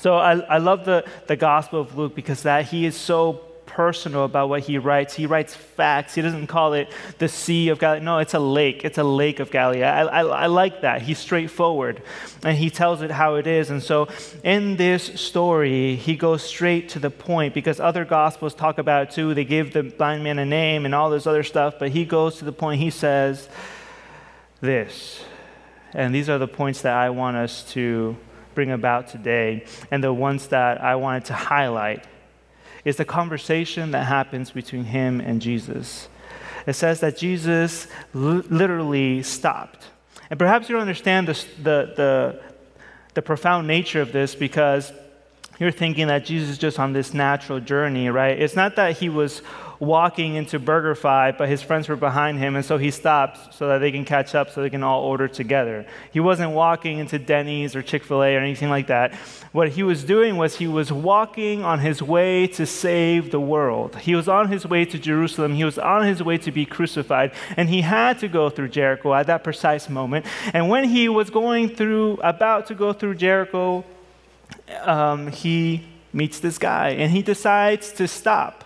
So 0.00 0.16
I, 0.16 0.38
I 0.40 0.58
love 0.58 0.84
the, 0.84 1.04
the 1.26 1.36
Gospel 1.36 1.80
of 1.80 1.96
Luke 1.96 2.14
because 2.14 2.42
that 2.42 2.66
he 2.66 2.84
is 2.84 2.96
so 2.96 3.47
personal 3.78 4.24
about 4.24 4.48
what 4.48 4.62
he 4.62 4.76
writes. 4.76 5.14
He 5.14 5.24
writes 5.24 5.54
facts. 5.54 6.16
He 6.16 6.20
doesn't 6.20 6.48
call 6.48 6.72
it 6.72 6.88
the 7.18 7.28
Sea 7.28 7.68
of 7.68 7.78
Galilee. 7.78 8.04
No, 8.04 8.18
it's 8.18 8.34
a 8.34 8.40
lake. 8.40 8.84
It's 8.84 8.98
a 8.98 9.04
lake 9.04 9.38
of 9.38 9.52
Galilee. 9.52 9.84
I, 9.84 10.02
I, 10.02 10.22
I 10.22 10.46
like 10.46 10.80
that. 10.80 11.02
He's 11.02 11.20
straightforward 11.20 12.02
and 12.42 12.58
he 12.58 12.70
tells 12.70 13.02
it 13.02 13.12
how 13.12 13.36
it 13.36 13.46
is. 13.46 13.70
And 13.70 13.80
so 13.80 14.08
in 14.42 14.78
this 14.78 15.04
story, 15.20 15.94
he 15.94 16.16
goes 16.16 16.42
straight 16.42 16.88
to 16.88 16.98
the 16.98 17.08
point 17.08 17.54
because 17.54 17.78
other 17.78 18.04
gospels 18.04 18.52
talk 18.52 18.78
about 18.78 19.10
it 19.10 19.10
too. 19.14 19.32
They 19.32 19.44
give 19.44 19.72
the 19.72 19.84
blind 19.84 20.24
man 20.24 20.40
a 20.40 20.44
name 20.44 20.84
and 20.84 20.92
all 20.92 21.08
this 21.08 21.28
other 21.28 21.44
stuff, 21.44 21.74
but 21.78 21.90
he 21.90 22.04
goes 22.04 22.38
to 22.38 22.44
the 22.44 22.50
point. 22.50 22.80
He 22.80 22.90
says 22.90 23.48
this. 24.60 25.22
And 25.94 26.12
these 26.12 26.28
are 26.28 26.38
the 26.38 26.48
points 26.48 26.82
that 26.82 26.96
I 26.96 27.10
want 27.10 27.36
us 27.36 27.62
to 27.74 28.16
bring 28.56 28.72
about 28.72 29.06
today 29.06 29.66
and 29.92 30.02
the 30.02 30.12
ones 30.12 30.48
that 30.48 30.82
I 30.82 30.96
wanted 30.96 31.26
to 31.26 31.34
highlight 31.34 32.04
is 32.88 32.96
the 32.96 33.04
conversation 33.04 33.90
that 33.90 34.06
happens 34.06 34.50
between 34.50 34.84
him 34.84 35.20
and 35.20 35.42
Jesus. 35.42 36.08
It 36.66 36.72
says 36.72 37.00
that 37.00 37.18
Jesus 37.18 37.86
literally 38.14 39.22
stopped. 39.22 39.84
And 40.30 40.38
perhaps 40.38 40.68
you 40.68 40.74
don't 40.74 40.82
understand 40.82 41.28
the, 41.28 41.34
the, 41.62 42.42
the 43.12 43.22
profound 43.22 43.66
nature 43.66 44.00
of 44.00 44.12
this 44.12 44.34
because 44.34 44.90
you're 45.58 45.70
thinking 45.70 46.06
that 46.06 46.24
Jesus 46.24 46.48
is 46.48 46.58
just 46.58 46.78
on 46.78 46.94
this 46.94 47.12
natural 47.12 47.60
journey, 47.60 48.08
right? 48.08 48.38
It's 48.38 48.56
not 48.56 48.76
that 48.76 48.96
he 48.96 49.10
was 49.10 49.42
walking 49.80 50.34
into 50.34 50.58
BurgerFi, 50.58 51.38
but 51.38 51.48
his 51.48 51.62
friends 51.62 51.88
were 51.88 51.96
behind 51.96 52.38
him, 52.38 52.56
and 52.56 52.64
so 52.64 52.78
he 52.78 52.90
stops 52.90 53.56
so 53.56 53.68
that 53.68 53.78
they 53.78 53.92
can 53.92 54.04
catch 54.04 54.34
up 54.34 54.50
so 54.50 54.60
they 54.60 54.70
can 54.70 54.82
all 54.82 55.02
order 55.02 55.28
together. 55.28 55.86
He 56.12 56.20
wasn't 56.20 56.52
walking 56.52 56.98
into 56.98 57.18
Denny's 57.18 57.76
or 57.76 57.82
Chick 57.82 58.02
fil 58.02 58.22
A 58.22 58.34
or 58.34 58.40
anything 58.40 58.70
like 58.70 58.88
that. 58.88 59.14
What 59.52 59.70
he 59.70 59.82
was 59.82 60.02
doing 60.02 60.36
was 60.36 60.56
he 60.56 60.66
was 60.66 60.90
walking 60.90 61.64
on 61.64 61.78
his 61.78 62.02
way 62.02 62.48
to 62.48 62.66
save 62.66 63.30
the 63.30 63.40
world. 63.40 63.96
He 63.96 64.14
was 64.14 64.28
on 64.28 64.48
his 64.48 64.66
way 64.66 64.84
to 64.84 64.98
Jerusalem, 64.98 65.54
he 65.54 65.64
was 65.64 65.78
on 65.78 66.04
his 66.04 66.22
way 66.22 66.38
to 66.38 66.50
be 66.50 66.66
crucified, 66.66 67.32
and 67.56 67.68
he 67.68 67.82
had 67.82 68.18
to 68.18 68.28
go 68.28 68.50
through 68.50 68.68
Jericho 68.68 69.14
at 69.14 69.28
that 69.28 69.44
precise 69.44 69.88
moment. 69.88 70.26
And 70.52 70.68
when 70.68 70.84
he 70.84 71.08
was 71.08 71.30
going 71.30 71.74
through, 71.74 72.18
about 72.22 72.66
to 72.66 72.74
go 72.74 72.92
through 72.92 73.14
Jericho, 73.14 73.84
um, 74.82 75.28
he 75.28 75.86
meets 76.12 76.40
this 76.40 76.58
guy 76.58 76.90
and 76.90 77.12
he 77.12 77.22
decides 77.22 77.92
to 77.92 78.08
stop 78.08 78.64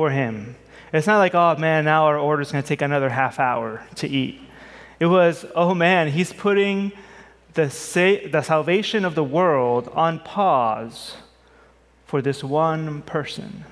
for 0.00 0.08
him. 0.08 0.56
It's 0.94 1.06
not 1.06 1.18
like, 1.18 1.34
oh 1.34 1.56
man, 1.56 1.84
now 1.84 2.06
our 2.06 2.16
order 2.16 2.40
is 2.40 2.50
going 2.50 2.64
to 2.64 2.66
take 2.66 2.80
another 2.80 3.10
half 3.10 3.38
hour 3.38 3.86
to 3.96 4.08
eat. 4.08 4.40
It 4.98 5.04
was, 5.04 5.44
oh 5.54 5.74
man, 5.74 6.08
he's 6.08 6.32
putting 6.32 6.92
the, 7.52 7.68
sa- 7.68 8.26
the 8.32 8.40
salvation 8.40 9.04
of 9.04 9.14
the 9.14 9.22
world 9.22 9.90
on 9.92 10.18
pause 10.20 11.16
for 12.06 12.22
this 12.22 12.42
one 12.42 13.02
person. 13.02 13.66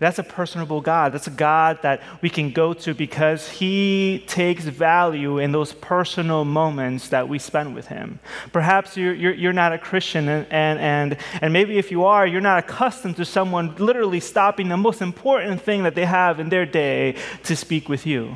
That's 0.00 0.18
a 0.18 0.22
personable 0.22 0.80
God. 0.80 1.12
That's 1.12 1.26
a 1.26 1.30
God 1.30 1.78
that 1.82 2.02
we 2.20 2.30
can 2.30 2.50
go 2.50 2.72
to 2.74 2.94
because 2.94 3.48
He 3.48 4.24
takes 4.26 4.64
value 4.64 5.38
in 5.38 5.52
those 5.52 5.72
personal 5.72 6.44
moments 6.44 7.08
that 7.08 7.28
we 7.28 7.38
spend 7.38 7.74
with 7.74 7.88
Him. 7.88 8.18
Perhaps 8.52 8.96
you're, 8.96 9.14
you're, 9.14 9.34
you're 9.34 9.52
not 9.52 9.72
a 9.72 9.78
Christian, 9.78 10.28
and, 10.28 10.46
and, 10.50 10.78
and, 10.78 11.16
and 11.40 11.52
maybe 11.52 11.78
if 11.78 11.90
you 11.90 12.04
are, 12.04 12.26
you're 12.26 12.40
not 12.40 12.58
accustomed 12.58 13.16
to 13.16 13.24
someone 13.24 13.74
literally 13.76 14.20
stopping 14.20 14.68
the 14.68 14.76
most 14.76 15.02
important 15.02 15.60
thing 15.62 15.82
that 15.82 15.94
they 15.94 16.06
have 16.06 16.40
in 16.40 16.48
their 16.48 16.66
day 16.66 17.16
to 17.44 17.56
speak 17.56 17.88
with 17.88 18.06
you. 18.06 18.34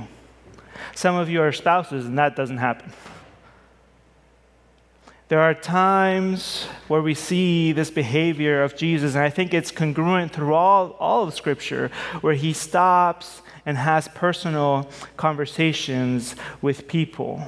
Some 0.95 1.17
of 1.17 1.29
you 1.29 1.43
are 1.43 1.53
spouses, 1.53 2.07
and 2.07 2.19
that 2.19 2.37
doesn't 2.37 2.59
happen. 2.59 2.93
There 5.29 5.41
are 5.41 5.55
times 5.55 6.67
where 6.87 7.03
we 7.03 7.15
see 7.15 7.73
this 7.73 7.91
behavior 7.91 8.63
of 8.63 8.77
Jesus, 8.77 9.17
and 9.17 9.25
I 9.25 9.31
think 9.31 9.53
it's 9.53 9.73
congruent 9.73 10.33
through 10.33 10.55
all, 10.55 10.91
all 11.01 11.25
of 11.25 11.35
Scripture, 11.35 11.91
where 12.21 12.35
he 12.35 12.53
stops 12.53 13.43
and 13.65 13.77
has 13.77 14.07
personal 14.09 14.89
conversations 15.17 16.37
with 16.63 16.87
people. 16.87 17.43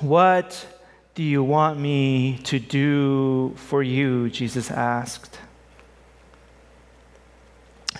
What 0.00 0.66
do 1.14 1.22
you 1.22 1.44
want 1.44 1.78
me 1.78 2.38
to 2.44 2.58
do 2.58 3.54
for 3.56 3.82
you? 3.82 4.30
Jesus 4.30 4.70
asked. 4.70 5.38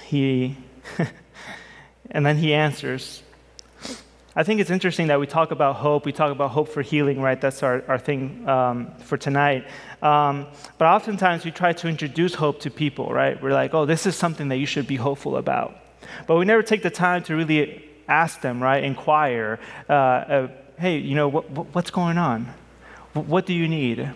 He, 0.02 0.56
and 2.10 2.24
then 2.24 2.38
he 2.38 2.54
answers, 2.54 3.22
I 4.36 4.42
think 4.42 4.60
it's 4.60 4.70
interesting 4.70 5.06
that 5.08 5.20
we 5.20 5.28
talk 5.28 5.52
about 5.52 5.76
hope. 5.76 6.04
We 6.04 6.12
talk 6.12 6.32
about 6.32 6.50
hope 6.50 6.68
for 6.68 6.82
healing, 6.82 7.20
right? 7.20 7.40
That's 7.40 7.62
our, 7.62 7.84
our 7.86 7.98
thing 7.98 8.48
um, 8.48 8.92
for 8.98 9.16
tonight. 9.16 9.64
Um, 10.02 10.48
but 10.76 10.86
oftentimes 10.86 11.44
we 11.44 11.52
try 11.52 11.72
to 11.74 11.88
introduce 11.88 12.34
hope 12.34 12.58
to 12.60 12.70
people, 12.70 13.12
right? 13.12 13.40
We're 13.40 13.52
like, 13.52 13.74
oh, 13.74 13.86
this 13.86 14.06
is 14.06 14.16
something 14.16 14.48
that 14.48 14.56
you 14.56 14.66
should 14.66 14.88
be 14.88 14.96
hopeful 14.96 15.36
about. 15.36 15.76
But 16.26 16.36
we 16.36 16.44
never 16.44 16.64
take 16.64 16.82
the 16.82 16.90
time 16.90 17.22
to 17.24 17.36
really 17.36 17.84
ask 18.08 18.40
them, 18.40 18.60
right? 18.60 18.82
Inquire, 18.82 19.60
uh, 19.88 19.92
uh, 19.92 20.48
hey, 20.78 20.98
you 20.98 21.14
know, 21.14 21.28
what, 21.28 21.48
what's 21.72 21.90
going 21.90 22.18
on? 22.18 22.52
What 23.12 23.46
do 23.46 23.54
you 23.54 23.68
need? 23.68 24.10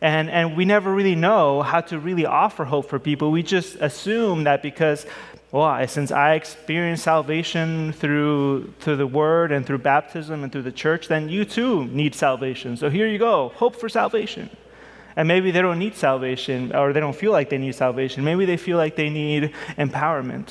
And, 0.00 0.30
and 0.30 0.56
we 0.56 0.64
never 0.66 0.94
really 0.94 1.16
know 1.16 1.62
how 1.62 1.80
to 1.80 1.98
really 1.98 2.24
offer 2.24 2.64
hope 2.64 2.88
for 2.88 3.00
people. 3.00 3.32
We 3.32 3.42
just 3.42 3.74
assume 3.80 4.44
that 4.44 4.62
because 4.62 5.04
why? 5.50 5.86
Since 5.86 6.12
I 6.12 6.34
experienced 6.34 7.04
salvation 7.04 7.92
through, 7.92 8.74
through 8.80 8.96
the 8.96 9.06
word 9.06 9.50
and 9.50 9.64
through 9.64 9.78
baptism 9.78 10.42
and 10.42 10.52
through 10.52 10.62
the 10.62 10.72
church, 10.72 11.08
then 11.08 11.30
you 11.30 11.44
too 11.46 11.86
need 11.86 12.14
salvation. 12.14 12.76
So 12.76 12.90
here 12.90 13.06
you 13.06 13.18
go 13.18 13.48
hope 13.56 13.76
for 13.76 13.88
salvation. 13.88 14.50
And 15.16 15.26
maybe 15.26 15.50
they 15.50 15.62
don't 15.62 15.78
need 15.78 15.94
salvation 15.94 16.74
or 16.74 16.92
they 16.92 17.00
don't 17.00 17.16
feel 17.16 17.32
like 17.32 17.48
they 17.48 17.58
need 17.58 17.74
salvation. 17.74 18.24
Maybe 18.24 18.44
they 18.44 18.58
feel 18.58 18.76
like 18.76 18.94
they 18.94 19.08
need 19.08 19.54
empowerment. 19.78 20.50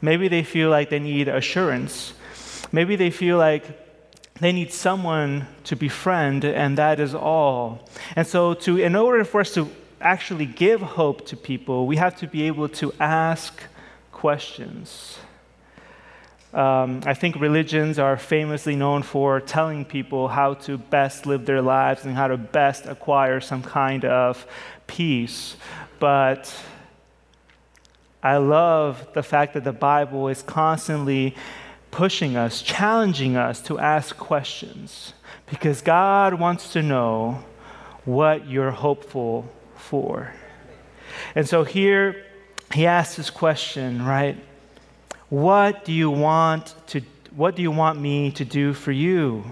Maybe 0.00 0.28
they 0.28 0.42
feel 0.42 0.70
like 0.70 0.88
they 0.90 0.98
need 0.98 1.28
assurance. 1.28 2.14
Maybe 2.72 2.96
they 2.96 3.10
feel 3.10 3.36
like 3.36 3.64
they 4.40 4.52
need 4.52 4.72
someone 4.72 5.46
to 5.64 5.76
befriend, 5.76 6.44
and 6.44 6.76
that 6.76 7.00
is 7.00 7.14
all. 7.14 7.88
And 8.14 8.26
so, 8.26 8.52
to, 8.54 8.76
in 8.76 8.94
order 8.94 9.24
for 9.24 9.40
us 9.40 9.54
to 9.54 9.70
actually 10.00 10.44
give 10.44 10.82
hope 10.82 11.26
to 11.28 11.36
people, 11.36 11.86
we 11.86 11.96
have 11.96 12.16
to 12.18 12.26
be 12.26 12.42
able 12.42 12.68
to 12.68 12.92
ask 13.00 13.62
questions. 14.16 15.18
Um, 16.54 17.02
I 17.04 17.12
think 17.12 17.36
religions 17.36 17.98
are 17.98 18.16
famously 18.16 18.74
known 18.74 19.02
for 19.02 19.40
telling 19.40 19.84
people 19.84 20.28
how 20.28 20.54
to 20.66 20.78
best 20.78 21.26
live 21.26 21.44
their 21.44 21.60
lives 21.60 22.06
and 22.06 22.14
how 22.16 22.28
to 22.28 22.38
best 22.38 22.86
acquire 22.86 23.40
some 23.40 23.62
kind 23.62 24.06
of 24.06 24.46
peace. 24.86 25.56
But 25.98 26.50
I 28.22 28.38
love 28.38 29.06
the 29.12 29.22
fact 29.22 29.52
that 29.52 29.64
the 29.64 29.74
Bible 29.74 30.28
is 30.28 30.40
constantly 30.42 31.36
pushing 31.90 32.36
us, 32.38 32.62
challenging 32.62 33.36
us 33.36 33.60
to 33.68 33.78
ask 33.78 34.16
questions 34.16 35.12
because 35.50 35.82
God 35.82 36.40
wants 36.40 36.72
to 36.72 36.82
know 36.82 37.44
what 38.06 38.48
you're 38.48 38.70
hopeful 38.70 39.44
for. 39.76 40.32
And 41.34 41.46
so 41.46 41.64
here, 41.64 42.25
he 42.72 42.86
asks 42.86 43.16
this 43.16 43.30
question, 43.30 44.04
right? 44.04 44.36
What 45.28 45.84
do 45.84 45.92
you 45.92 46.10
want 46.10 46.74
to 46.88 47.02
what 47.34 47.54
do 47.54 47.60
you 47.60 47.70
want 47.70 48.00
me 48.00 48.30
to 48.30 48.44
do 48.46 48.72
for 48.72 48.92
you? 48.92 49.44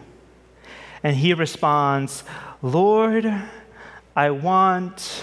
And 1.02 1.14
he 1.14 1.34
responds, 1.34 2.24
Lord, 2.62 3.30
I 4.16 4.30
want 4.30 5.22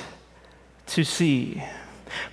to 0.88 1.04
see. 1.04 1.64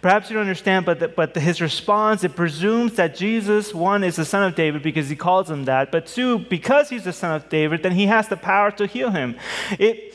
Perhaps 0.02 0.28
you 0.28 0.34
don't 0.34 0.42
understand, 0.42 0.84
but, 0.84 1.00
the, 1.00 1.08
but 1.08 1.32
the, 1.32 1.40
his 1.40 1.62
response, 1.62 2.24
it 2.24 2.36
presumes 2.36 2.94
that 2.96 3.16
Jesus, 3.16 3.72
one, 3.72 4.04
is 4.04 4.16
the 4.16 4.24
son 4.26 4.42
of 4.42 4.54
David 4.54 4.82
because 4.82 5.08
he 5.08 5.16
calls 5.16 5.48
him 5.48 5.64
that, 5.64 5.90
but 5.90 6.06
two, 6.06 6.40
because 6.40 6.90
he's 6.90 7.04
the 7.04 7.12
son 7.12 7.34
of 7.34 7.48
David, 7.48 7.82
then 7.82 7.92
he 7.92 8.06
has 8.06 8.28
the 8.28 8.36
power 8.36 8.70
to 8.72 8.86
heal 8.86 9.10
him. 9.10 9.38
It, 9.78 10.14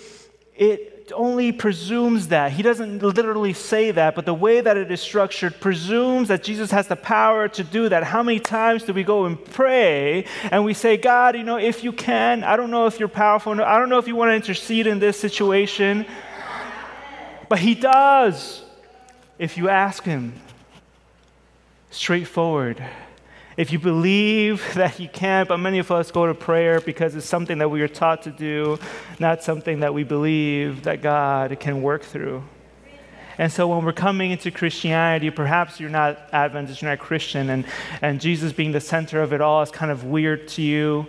it 0.53 0.92
only 1.12 1.51
presumes 1.51 2.29
that. 2.29 2.51
He 2.51 2.63
doesn't 2.63 3.03
literally 3.03 3.53
say 3.53 3.91
that, 3.91 4.15
but 4.15 4.25
the 4.25 4.33
way 4.33 4.62
that 4.62 4.77
it 4.77 4.91
is 4.91 5.01
structured 5.01 5.60
presumes 5.60 6.29
that 6.29 6.43
Jesus 6.43 6.72
has 6.72 6.88
the 6.88 6.95
power 6.95 7.48
to 7.50 7.63
do 7.63 7.89
that. 7.89 8.03
How 8.03 8.24
many 8.24 8.39
times 8.39 8.83
do 8.83 8.93
we 8.93 9.03
go 9.03 9.25
and 9.25 9.43
pray 9.43 10.25
and 10.51 10.63
we 10.63 10.74
say, 10.74 10.95
God, 10.95 11.36
you 11.36 11.43
know, 11.43 11.57
if 11.57 11.83
you 11.83 11.91
can, 11.91 12.43
I 12.43 12.55
don't 12.55 12.72
know 12.72 12.86
if 12.86 13.00
you're 13.00 13.10
powerful, 13.10 13.60
I 13.62 13.77
don't 13.77 13.89
know 13.89 13.98
if 13.98 14.07
you 14.07 14.15
want 14.15 14.29
to 14.29 14.36
intercede 14.36 14.88
in 14.88 15.00
this 15.00 15.19
situation, 15.19 16.05
but 17.50 17.60
He 17.60 17.75
does 17.75 18.63
if 19.38 19.57
you 19.57 19.69
ask 19.69 20.03
Him. 20.03 20.33
Straightforward 21.91 22.83
if 23.57 23.72
you 23.72 23.79
believe 23.79 24.63
that 24.75 25.00
you 25.00 25.10
can, 25.10 25.45
but 25.48 25.57
many 25.57 25.79
of 25.79 25.91
us 25.91 26.12
go 26.12 26.27
to 26.27 26.33
prayer 26.33 26.79
because 26.81 27.15
it's 27.15 27.25
something 27.25 27.57
that 27.60 27.69
we 27.69 27.81
are 27.81 27.88
taught 27.88 28.24
to 28.24 28.31
do, 28.31 28.79
not 29.19 29.43
something 29.43 29.81
that 29.81 29.93
we 29.93 30.03
believe 30.03 30.83
that 30.83 31.01
God 31.01 31.60
can 31.60 31.81
work 31.81 32.03
through. 32.03 32.43
And 33.38 33.51
so 33.51 33.67
when 33.67 33.83
we're 33.83 33.93
coming 33.93 34.31
into 34.31 34.51
Christianity, 34.51 35.29
perhaps 35.31 35.79
you're 35.79 35.89
not 35.89 36.29
Adventist, 36.31 36.81
you're 36.81 36.91
not 36.91 37.00
Christian, 37.00 37.50
and, 37.50 37.65
and 38.01 38.22
Jesus 38.22 38.53
being 38.53 38.72
the 38.72 38.81
center 38.81 39.22
of 39.22 39.33
it 39.33 39.41
all 39.41 39.63
is 39.63 39.72
kind 39.72 39.91
of 39.91 40.03
weird 40.03 40.48
to 40.50 40.62
you. 40.62 41.07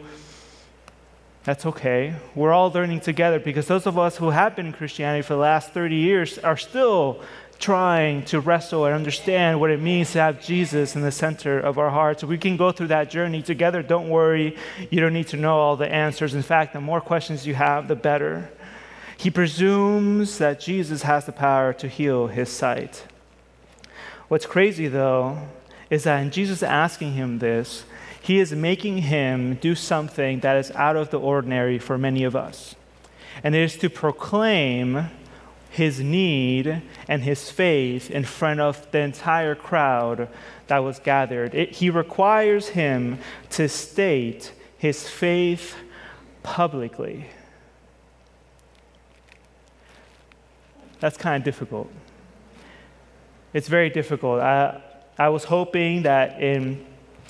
That's 1.45 1.67
okay. 1.67 2.15
We're 2.35 2.53
all 2.53 2.71
learning 2.71 3.01
together 3.01 3.39
because 3.39 3.67
those 3.67 3.87
of 3.87 3.99
us 3.99 4.17
who 4.17 4.31
have 4.31 4.57
been 4.57 4.67
in 4.67 4.73
Christianity 4.73 5.21
for 5.21 5.35
the 5.35 5.41
last 5.41 5.75
30 5.75 5.95
years 5.95 6.39
are 6.39 6.57
still 6.57 7.21
trying 7.59 8.25
to 8.27 8.41
wrestle 8.41 8.85
and 8.85 8.95
understand 8.95 9.61
what 9.61 9.71
it 9.71 9.81
means 9.81 10.13
to 10.13 10.21
have 10.21 10.45
Jesus 10.45 10.97
in 10.97 11.03
the 11.03 11.13
center 11.13 11.59
of 11.59 11.79
our 11.79 11.91
hearts. 11.91 12.25
We 12.25 12.39
can 12.39 12.57
go 12.57 12.73
through 12.73 12.89
that 12.89 13.11
journey 13.11 13.43
together. 13.43 13.83
Don't 13.83 14.09
worry, 14.09 14.57
you 14.91 15.01
don't 15.01 15.13
need 15.13 15.29
to 15.29 15.37
know 15.37 15.59
all 15.59 15.77
the 15.77 15.89
answers. 15.89 16.35
In 16.35 16.43
fact, 16.43 16.73
the 16.73 16.81
more 16.81 17.01
questions 17.01 17.47
you 17.47 17.55
have, 17.55 17.89
the 17.89 17.97
better. 17.97 18.51
He 19.17 19.31
presumes 19.31 20.39
that 20.39 20.61
Jesus 20.61 21.03
has 21.03 21.27
the 21.27 21.33
power 21.33 21.73
to 21.75 21.89
heal 21.89 22.27
his 22.27 22.49
sight. 22.49 23.05
What's 24.29 24.47
crazy, 24.47 24.89
though, 24.89 25.39
is 25.91 26.05
that 26.05 26.21
in 26.21 26.31
Jesus 26.31 26.63
asking 26.63 27.13
him 27.13 27.39
this, 27.39 27.85
he 28.21 28.41
is 28.41 28.53
making 28.53 28.99
him 28.99 29.57
do 29.57 29.75
something 29.75 30.41
that 30.41 30.57
is 30.57 30.71
out 30.73 30.97
of 30.97 31.11
the 31.11 31.21
ordinary 31.21 31.79
for 31.79 31.99
many 31.99 32.25
of 32.25 32.35
us. 32.35 32.75
And 33.43 33.55
it 33.55 33.63
is 33.63 33.77
to 33.79 33.91
proclaim 33.91 35.11
his 35.75 35.99
need 35.99 36.83
and 37.09 37.25
his 37.25 37.51
faith 37.51 38.09
in 38.09 38.23
front 38.23 38.61
of 38.61 38.89
the 38.93 39.01
entire 39.01 39.57
crowd 39.57 40.29
that 40.69 40.79
was 40.79 41.01
gathered. 41.01 41.53
It, 41.53 41.73
he 41.73 41.91
requires 41.91 42.69
him 42.69 43.19
to 43.51 43.69
state 43.69 44.53
his 44.79 45.09
faith 45.09 45.75
publicly. 46.45 47.27
That's 51.01 51.17
kind 51.17 51.41
of 51.41 51.45
difficult. 51.45 51.91
It's 53.53 53.67
very 53.67 53.91
difficult. 53.91 54.43
I, 54.43 54.81
I 55.19 55.29
was 55.29 55.43
hoping 55.43 56.05
that 56.05 56.41
in 56.41 56.87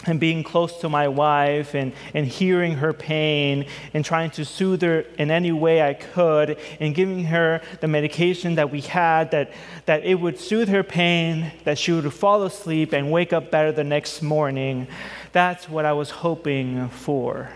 and 0.07 0.21
being 0.21 0.43
close 0.43 0.79
to 0.81 0.89
my 0.89 1.09
wife 1.09 1.75
and, 1.75 1.93
and 2.13 2.27
hearing 2.27 2.75
her 2.75 2.93
pain 2.93 3.67
and 3.93 4.05
trying 4.05 4.31
to 4.31 4.45
soothe 4.45 4.83
her 4.83 5.01
in 5.19 5.31
any 5.31 5.53
way 5.53 5.83
I 5.83 5.95
could 5.95 6.59
and 6.81 6.95
giving 6.95 7.25
her 7.25 7.61
the 7.81 7.89
medication 7.89 8.57
that 8.57 8.71
we 8.71 8.81
had 8.81 9.31
that, 9.31 9.53
that 9.87 10.05
it 10.05 10.15
would 10.15 10.39
soothe 10.39 10.69
her 10.69 10.83
pain, 10.83 11.53
that 11.65 11.79
she 11.79 11.93
would 11.93 12.13
fall 12.13 12.43
asleep 12.43 12.93
and 12.93 13.11
wake 13.11 13.33
up 13.33 13.51
better 13.51 13.73
the 13.73 13.85
next 13.85 14.23
morning. 14.23 14.87
That's 15.33 15.69
what 15.69 15.85
I 15.85 15.93
was 15.93 16.11
hoping 16.11 16.89
for. 16.89 17.51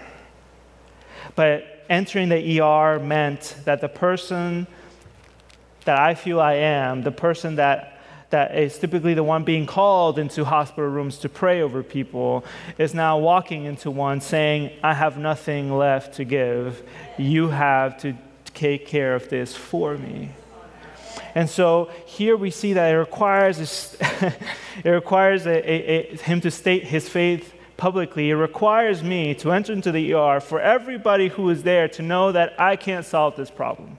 But 1.34 1.84
entering 1.88 2.28
the 2.28 2.61
ER 2.61 2.98
meant 2.98 3.56
that 3.64 3.80
the 3.80 3.88
person 3.88 4.66
that 5.84 5.98
I 5.98 6.14
feel 6.14 6.40
I 6.40 6.54
am, 6.54 7.02
the 7.02 7.12
person 7.12 7.56
that 7.56 7.97
that 8.30 8.56
is 8.56 8.78
typically 8.78 9.14
the 9.14 9.24
one 9.24 9.44
being 9.44 9.66
called 9.66 10.18
into 10.18 10.44
hospital 10.44 10.90
rooms 10.90 11.18
to 11.18 11.28
pray 11.28 11.62
over 11.62 11.82
people, 11.82 12.44
is 12.76 12.94
now 12.94 13.18
walking 13.18 13.64
into 13.64 13.90
one 13.90 14.20
saying, 14.20 14.70
I 14.82 14.94
have 14.94 15.16
nothing 15.16 15.76
left 15.76 16.14
to 16.14 16.24
give. 16.24 16.82
You 17.16 17.48
have 17.48 17.98
to 18.02 18.16
take 18.54 18.86
care 18.86 19.14
of 19.14 19.28
this 19.28 19.56
for 19.56 19.96
me. 19.96 20.30
And 21.34 21.48
so 21.48 21.90
here 22.04 22.36
we 22.36 22.50
see 22.50 22.72
that 22.74 22.92
it 22.92 22.96
requires, 22.96 23.96
it 24.84 24.90
requires 24.90 25.46
a, 25.46 26.12
a, 26.12 26.16
him 26.16 26.40
to 26.42 26.50
state 26.50 26.84
his 26.84 27.08
faith 27.08 27.54
publicly. 27.76 28.30
It 28.30 28.34
requires 28.34 29.02
me 29.02 29.34
to 29.36 29.52
enter 29.52 29.72
into 29.72 29.92
the 29.92 30.12
ER 30.12 30.40
for 30.40 30.60
everybody 30.60 31.28
who 31.28 31.48
is 31.50 31.62
there 31.62 31.88
to 31.88 32.02
know 32.02 32.32
that 32.32 32.60
I 32.60 32.76
can't 32.76 33.06
solve 33.06 33.36
this 33.36 33.50
problem. 33.50 33.98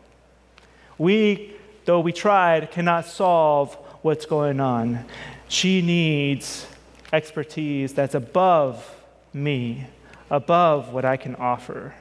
We, 0.97 1.55
though 1.85 2.01
we 2.01 2.11
tried, 2.11 2.71
cannot 2.71 3.05
solve 3.05 3.77
what's 4.01 4.25
going 4.25 4.59
on. 4.59 5.05
She 5.47 5.81
needs 5.81 6.67
expertise 7.12 7.93
that's 7.93 8.15
above 8.15 8.95
me, 9.33 9.88
above 10.29 10.93
what 10.93 11.05
I 11.05 11.17
can 11.17 11.35
offer. 11.35 11.95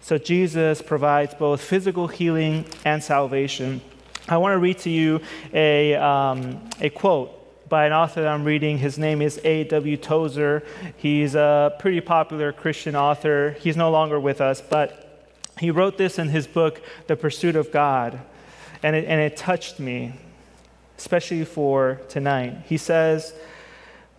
So 0.00 0.18
Jesus 0.18 0.82
provides 0.82 1.34
both 1.34 1.60
physical 1.60 2.08
healing 2.08 2.64
and 2.84 3.02
salvation. 3.02 3.80
I 4.28 4.38
want 4.38 4.54
to 4.54 4.58
read 4.58 4.78
to 4.80 4.90
you 4.90 5.20
a, 5.52 5.94
um, 5.94 6.68
a 6.80 6.90
quote 6.90 7.34
by 7.68 7.86
an 7.86 7.92
author 7.92 8.22
that 8.22 8.28
I'm 8.28 8.44
reading. 8.44 8.78
His 8.78 8.98
name 8.98 9.20
is 9.20 9.40
A.W. 9.44 9.96
Tozer. 9.98 10.64
He's 10.96 11.34
a 11.34 11.74
pretty 11.78 12.00
popular 12.00 12.52
Christian 12.52 12.96
author. 12.96 13.56
He's 13.60 13.76
no 13.76 13.90
longer 13.90 14.18
with 14.18 14.40
us, 14.40 14.60
but 14.62 15.30
he 15.58 15.70
wrote 15.70 15.98
this 15.98 16.18
in 16.18 16.28
his 16.28 16.46
book, 16.46 16.80
The 17.06 17.16
Pursuit 17.16 17.56
of 17.56 17.70
God, 17.72 18.20
and 18.82 18.96
it, 18.96 19.04
and 19.06 19.20
it 19.20 19.36
touched 19.36 19.78
me 19.78 20.14
especially 20.98 21.44
for 21.44 22.00
tonight. 22.08 22.58
He 22.66 22.76
says, 22.76 23.32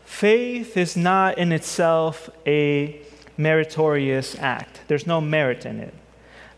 Faith 0.06 0.76
is 0.76 0.98
not 0.98 1.38
in 1.38 1.52
itself 1.52 2.30
a 2.48 3.00
meritorious 3.38 4.36
act, 4.40 4.82
there's 4.88 5.06
no 5.06 5.22
merit 5.22 5.66
in 5.66 5.80
it. 5.80 5.94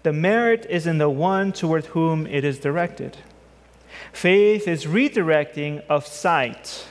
The 0.04 0.14
merit 0.14 0.66
is 0.70 0.88
in 0.88 0.98
the 0.98 1.10
one 1.10 1.52
toward 1.52 1.88
whom 1.88 2.26
it 2.26 2.44
is 2.44 2.60
directed. 2.60 3.18
Faith 4.14 4.68
is 4.68 4.86
redirecting 4.86 5.84
of 5.88 6.08
sight, 6.08 6.88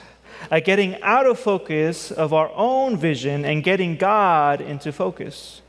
a 0.50 0.60
getting 0.60 1.00
out 1.02 1.26
of 1.26 1.38
focus 1.38 2.10
of 2.10 2.32
our 2.32 2.50
own 2.54 2.96
vision 2.96 3.44
and 3.44 3.64
getting 3.64 3.96
God 3.96 4.60
into 4.60 4.92
focus. 4.92 5.60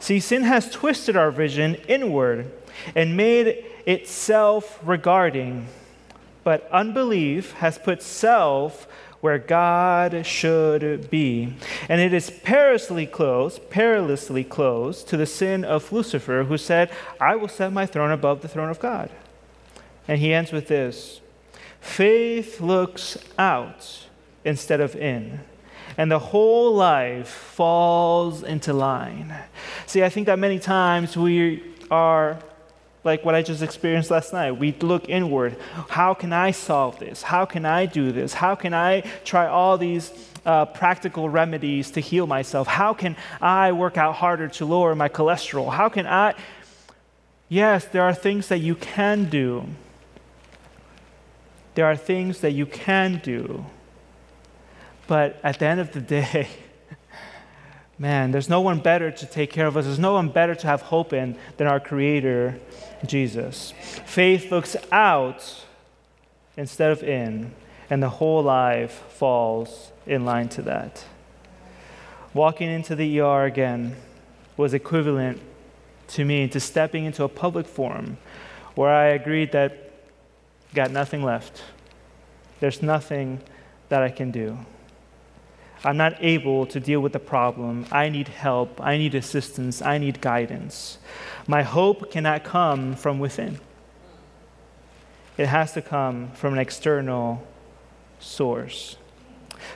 See, 0.00 0.18
sin 0.18 0.42
has 0.42 0.70
twisted 0.70 1.16
our 1.16 1.30
vision 1.30 1.76
inward 1.86 2.50
and 2.94 3.16
made 3.16 3.64
it 3.86 4.08
self 4.08 4.80
regarding 4.82 5.68
but 6.50 6.68
unbelief 6.72 7.52
has 7.52 7.78
put 7.78 8.02
self 8.02 8.88
where 9.20 9.38
God 9.38 10.26
should 10.26 11.08
be. 11.08 11.54
And 11.88 12.00
it 12.00 12.12
is 12.12 12.28
perilously 12.28 13.06
close, 13.06 13.60
perilously 13.70 14.42
close 14.42 15.04
to 15.04 15.16
the 15.16 15.26
sin 15.26 15.64
of 15.64 15.92
Lucifer, 15.92 16.42
who 16.42 16.58
said, 16.58 16.90
I 17.20 17.36
will 17.36 17.46
set 17.46 17.72
my 17.72 17.86
throne 17.86 18.10
above 18.10 18.42
the 18.42 18.48
throne 18.48 18.68
of 18.68 18.80
God. 18.80 19.10
And 20.08 20.18
he 20.18 20.34
ends 20.34 20.50
with 20.50 20.66
this 20.66 21.20
faith 21.80 22.60
looks 22.60 23.16
out 23.38 24.08
instead 24.44 24.80
of 24.80 24.96
in. 24.96 25.38
And 25.96 26.10
the 26.10 26.18
whole 26.18 26.74
life 26.74 27.28
falls 27.28 28.42
into 28.42 28.72
line. 28.72 29.36
See, 29.86 30.02
I 30.02 30.08
think 30.08 30.26
that 30.26 30.40
many 30.40 30.58
times 30.58 31.16
we 31.16 31.62
are 31.92 32.40
like 33.02 33.24
what 33.24 33.34
I 33.34 33.42
just 33.42 33.62
experienced 33.62 34.10
last 34.10 34.32
night. 34.32 34.52
We 34.52 34.72
look 34.72 35.08
inward. 35.08 35.56
How 35.88 36.14
can 36.14 36.32
I 36.32 36.50
solve 36.50 36.98
this? 36.98 37.22
How 37.22 37.44
can 37.44 37.64
I 37.64 37.86
do 37.86 38.12
this? 38.12 38.34
How 38.34 38.54
can 38.54 38.74
I 38.74 39.00
try 39.24 39.46
all 39.46 39.78
these 39.78 40.12
uh, 40.44 40.66
practical 40.66 41.28
remedies 41.28 41.90
to 41.92 42.00
heal 42.00 42.26
myself? 42.26 42.66
How 42.66 42.92
can 42.92 43.16
I 43.40 43.72
work 43.72 43.96
out 43.96 44.16
harder 44.16 44.48
to 44.48 44.64
lower 44.66 44.94
my 44.94 45.08
cholesterol? 45.08 45.72
How 45.72 45.88
can 45.88 46.06
I? 46.06 46.34
Yes, 47.48 47.84
there 47.86 48.02
are 48.02 48.14
things 48.14 48.48
that 48.48 48.58
you 48.58 48.74
can 48.74 49.28
do. 49.30 49.66
There 51.74 51.86
are 51.86 51.96
things 51.96 52.40
that 52.40 52.52
you 52.52 52.66
can 52.66 53.20
do. 53.24 53.64
But 55.06 55.40
at 55.42 55.58
the 55.58 55.66
end 55.66 55.80
of 55.80 55.92
the 55.92 56.00
day, 56.00 56.48
man, 58.00 58.30
there's 58.30 58.48
no 58.48 58.62
one 58.62 58.80
better 58.80 59.10
to 59.10 59.26
take 59.26 59.52
care 59.52 59.66
of 59.66 59.76
us. 59.76 59.84
There's 59.84 59.98
no 59.98 60.14
one 60.14 60.30
better 60.30 60.54
to 60.54 60.66
have 60.66 60.80
hope 60.80 61.12
in 61.12 61.36
than 61.58 61.66
our 61.66 61.78
Creator 61.78 62.58
Jesus. 63.06 63.74
Faith 64.06 64.50
looks 64.50 64.74
out 64.90 65.66
instead 66.56 66.90
of 66.90 67.02
in, 67.02 67.52
and 67.90 68.02
the 68.02 68.08
whole 68.08 68.42
life 68.42 69.04
falls 69.10 69.92
in 70.06 70.24
line 70.24 70.48
to 70.48 70.62
that. 70.62 71.04
Walking 72.32 72.70
into 72.70 72.96
the 72.96 73.20
ER 73.20 73.44
again 73.44 73.96
was 74.56 74.72
equivalent 74.72 75.38
to 76.08 76.24
me 76.24 76.48
to 76.48 76.58
stepping 76.58 77.04
into 77.04 77.22
a 77.22 77.28
public 77.28 77.66
forum 77.66 78.16
where 78.76 78.90
I 78.90 79.08
agreed 79.08 79.52
that 79.52 79.92
got 80.74 80.90
nothing 80.90 81.22
left. 81.22 81.62
There's 82.60 82.82
nothing 82.82 83.40
that 83.90 84.02
I 84.02 84.08
can 84.08 84.30
do. 84.30 84.58
I'm 85.84 85.96
not 85.96 86.16
able 86.20 86.66
to 86.66 86.78
deal 86.78 87.00
with 87.00 87.12
the 87.12 87.18
problem. 87.18 87.86
I 87.90 88.10
need 88.10 88.28
help. 88.28 88.80
I 88.80 88.98
need 88.98 89.14
assistance. 89.14 89.80
I 89.80 89.98
need 89.98 90.20
guidance. 90.20 90.98
My 91.46 91.62
hope 91.62 92.10
cannot 92.10 92.44
come 92.44 92.94
from 92.94 93.18
within, 93.18 93.58
it 95.38 95.46
has 95.46 95.72
to 95.72 95.82
come 95.82 96.30
from 96.32 96.52
an 96.52 96.58
external 96.58 97.46
source. 98.18 98.96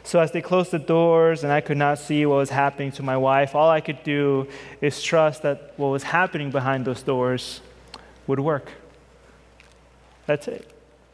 So, 0.03 0.21
as 0.21 0.31
they 0.33 0.43
closed 0.43 0.71
the 0.71 0.79
doors 0.79 1.45
and 1.45 1.53
I 1.53 1.61
could 1.61 1.77
not 1.77 1.99
see 1.99 2.25
what 2.27 2.37
was 2.37 2.51
happening 2.51 2.93
to 2.93 3.03
my 3.03 3.17
wife, 3.17 3.55
all 3.55 3.71
I 3.71 3.81
could 3.81 4.03
do 4.03 4.49
is 4.81 5.03
trust 5.03 5.43
that 5.43 5.73
what 5.77 5.89
was 5.89 6.03
happening 6.03 6.51
behind 6.51 6.85
those 6.85 7.03
doors 7.03 7.61
would 8.27 8.41
work. 8.41 8.71
That's 10.27 10.49
it. 10.49 10.71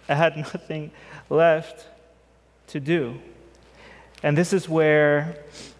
I 0.08 0.14
had 0.14 0.36
nothing 0.54 0.90
left 1.28 1.86
to 2.68 2.80
do. 2.80 3.20
And 4.22 4.36
this 4.36 4.52
is 4.52 4.68
where 4.68 5.36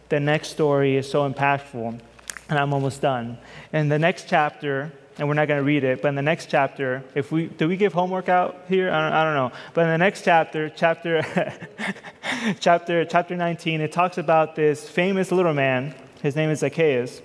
the 0.08 0.20
next 0.20 0.48
story 0.48 0.96
is 0.96 1.10
so 1.10 1.30
impactful. 1.30 2.00
And 2.48 2.58
I'm 2.58 2.72
almost 2.72 3.00
done. 3.00 3.38
In 3.72 3.88
the 3.88 3.98
next 3.98 4.28
chapter, 4.28 4.92
and 5.18 5.28
we're 5.28 5.34
not 5.34 5.48
going 5.48 5.58
to 5.58 5.64
read 5.64 5.84
it, 5.84 6.00
but 6.00 6.08
in 6.08 6.14
the 6.14 6.22
next 6.22 6.46
chapter, 6.46 7.04
if 7.14 7.30
we 7.30 7.46
do 7.46 7.68
we 7.68 7.76
give 7.76 7.92
homework 7.92 8.28
out 8.28 8.64
here? 8.68 8.90
I 8.90 9.02
don't, 9.02 9.12
I 9.12 9.24
don't 9.24 9.34
know. 9.34 9.52
But 9.74 9.82
in 9.82 9.88
the 9.88 9.98
next 9.98 10.24
chapter, 10.24 10.70
chapter 10.70 11.22
chapter 12.60 13.04
chapter 13.04 13.36
19, 13.36 13.82
it 13.82 13.92
talks 13.92 14.18
about 14.18 14.56
this 14.56 14.88
famous 14.88 15.30
little 15.30 15.54
man. 15.54 15.94
His 16.22 16.36
name 16.36 16.50
is 16.50 16.60
Zacchaeus. 16.60 17.20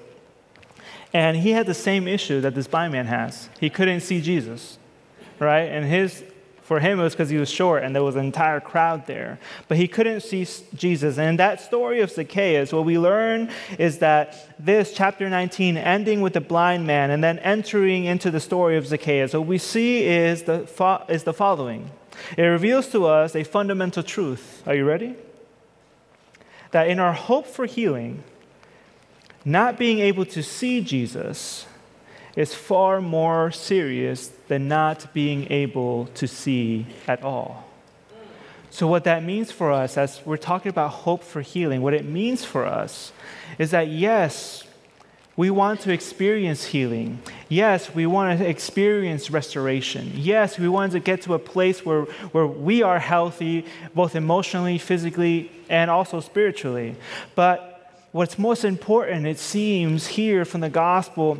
And 1.13 1.37
he 1.37 1.51
had 1.51 1.65
the 1.65 1.73
same 1.73 2.07
issue 2.09 2.41
that 2.41 2.53
this 2.53 2.67
blind 2.67 2.91
man 2.91 3.05
has. 3.05 3.47
He 3.59 3.69
couldn't 3.69 4.01
see 4.01 4.19
Jesus, 4.19 4.77
right? 5.39 5.63
And 5.63 5.85
his 5.85 6.25
for 6.65 6.79
him, 6.79 6.99
it 6.99 7.03
was 7.03 7.13
because 7.13 7.29
he 7.29 7.37
was 7.37 7.49
short 7.49 7.83
and 7.83 7.95
there 7.95 8.03
was 8.03 8.15
an 8.15 8.25
entire 8.25 8.59
crowd 8.59 9.05
there. 9.05 9.37
But 9.67 9.77
he 9.77 9.87
couldn't 9.87 10.21
see 10.21 10.47
Jesus. 10.73 11.19
And 11.19 11.29
in 11.29 11.35
that 11.37 11.61
story 11.61 12.01
of 12.01 12.09
Zacchaeus, 12.09 12.73
what 12.73 12.85
we 12.85 12.97
learn 12.97 13.51
is 13.77 13.99
that 13.99 14.49
this, 14.57 14.91
chapter 14.91 15.29
19, 15.29 15.77
ending 15.77 16.21
with 16.21 16.33
the 16.33 16.41
blind 16.41 16.87
man 16.87 17.11
and 17.11 17.23
then 17.23 17.37
entering 17.39 18.05
into 18.05 18.31
the 18.31 18.39
story 18.39 18.77
of 18.77 18.87
Zacchaeus, 18.87 19.33
what 19.33 19.45
we 19.45 19.59
see 19.59 20.05
is 20.05 20.43
the, 20.43 20.65
fo- 20.65 21.05
is 21.07 21.23
the 21.23 21.33
following 21.33 21.91
it 22.35 22.41
reveals 22.43 22.87
to 22.87 23.05
us 23.05 23.35
a 23.35 23.43
fundamental 23.43 24.01
truth. 24.01 24.63
Are 24.65 24.73
you 24.73 24.85
ready? 24.85 25.15
That 26.71 26.87
in 26.87 26.99
our 26.99 27.13
hope 27.13 27.45
for 27.45 27.67
healing, 27.67 28.23
not 29.43 29.77
being 29.77 29.99
able 29.99 30.25
to 30.25 30.41
see 30.41 30.81
Jesus, 30.81 31.67
is 32.35 32.55
far 32.55 33.01
more 33.01 33.51
serious 33.51 34.31
than 34.47 34.67
not 34.67 35.13
being 35.13 35.51
able 35.51 36.07
to 36.15 36.27
see 36.27 36.85
at 37.07 37.23
all. 37.23 37.65
So, 38.69 38.87
what 38.87 39.05
that 39.05 39.23
means 39.23 39.51
for 39.51 39.71
us, 39.71 39.97
as 39.97 40.21
we're 40.25 40.35
talking 40.37 40.69
about 40.69 40.89
hope 40.89 41.23
for 41.23 41.41
healing, 41.41 41.81
what 41.81 41.93
it 41.93 42.05
means 42.05 42.43
for 42.43 42.65
us 42.65 43.13
is 43.57 43.71
that 43.71 43.87
yes, 43.87 44.65
we 45.37 45.49
want 45.49 45.81
to 45.81 45.91
experience 45.91 46.65
healing. 46.65 47.19
Yes, 47.49 47.93
we 47.93 48.05
want 48.05 48.39
to 48.39 48.47
experience 48.47 49.29
restoration. 49.29 50.11
Yes, 50.15 50.57
we 50.57 50.69
want 50.69 50.93
to 50.93 50.99
get 50.99 51.21
to 51.23 51.33
a 51.33 51.39
place 51.39 51.85
where, 51.85 52.03
where 52.31 52.47
we 52.47 52.83
are 52.83 52.99
healthy, 52.99 53.65
both 53.93 54.15
emotionally, 54.15 54.77
physically, 54.77 55.51
and 55.69 55.91
also 55.91 56.21
spiritually. 56.21 56.95
But 57.35 57.91
what's 58.13 58.39
most 58.39 58.63
important, 58.63 59.25
it 59.25 59.39
seems, 59.39 60.07
here 60.07 60.45
from 60.45 60.61
the 60.61 60.69
gospel 60.69 61.37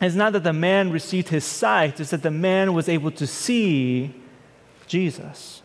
it's 0.00 0.14
not 0.14 0.32
that 0.34 0.44
the 0.44 0.52
man 0.52 0.90
received 0.90 1.28
his 1.28 1.44
sight, 1.44 2.00
it's 2.00 2.10
that 2.10 2.22
the 2.22 2.30
man 2.30 2.74
was 2.74 2.88
able 2.88 3.10
to 3.12 3.26
see 3.26 4.14
Jesus. 4.86 5.62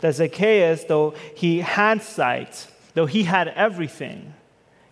That 0.00 0.14
Zacchaeus, 0.14 0.84
though 0.84 1.14
he 1.34 1.60
had 1.60 2.02
sight, 2.02 2.66
though 2.94 3.06
he 3.06 3.24
had 3.24 3.48
everything, 3.48 4.34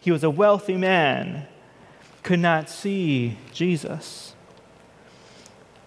he 0.00 0.10
was 0.10 0.24
a 0.24 0.30
wealthy 0.30 0.76
man, 0.76 1.46
could 2.22 2.40
not 2.40 2.68
see 2.68 3.38
Jesus. 3.52 4.34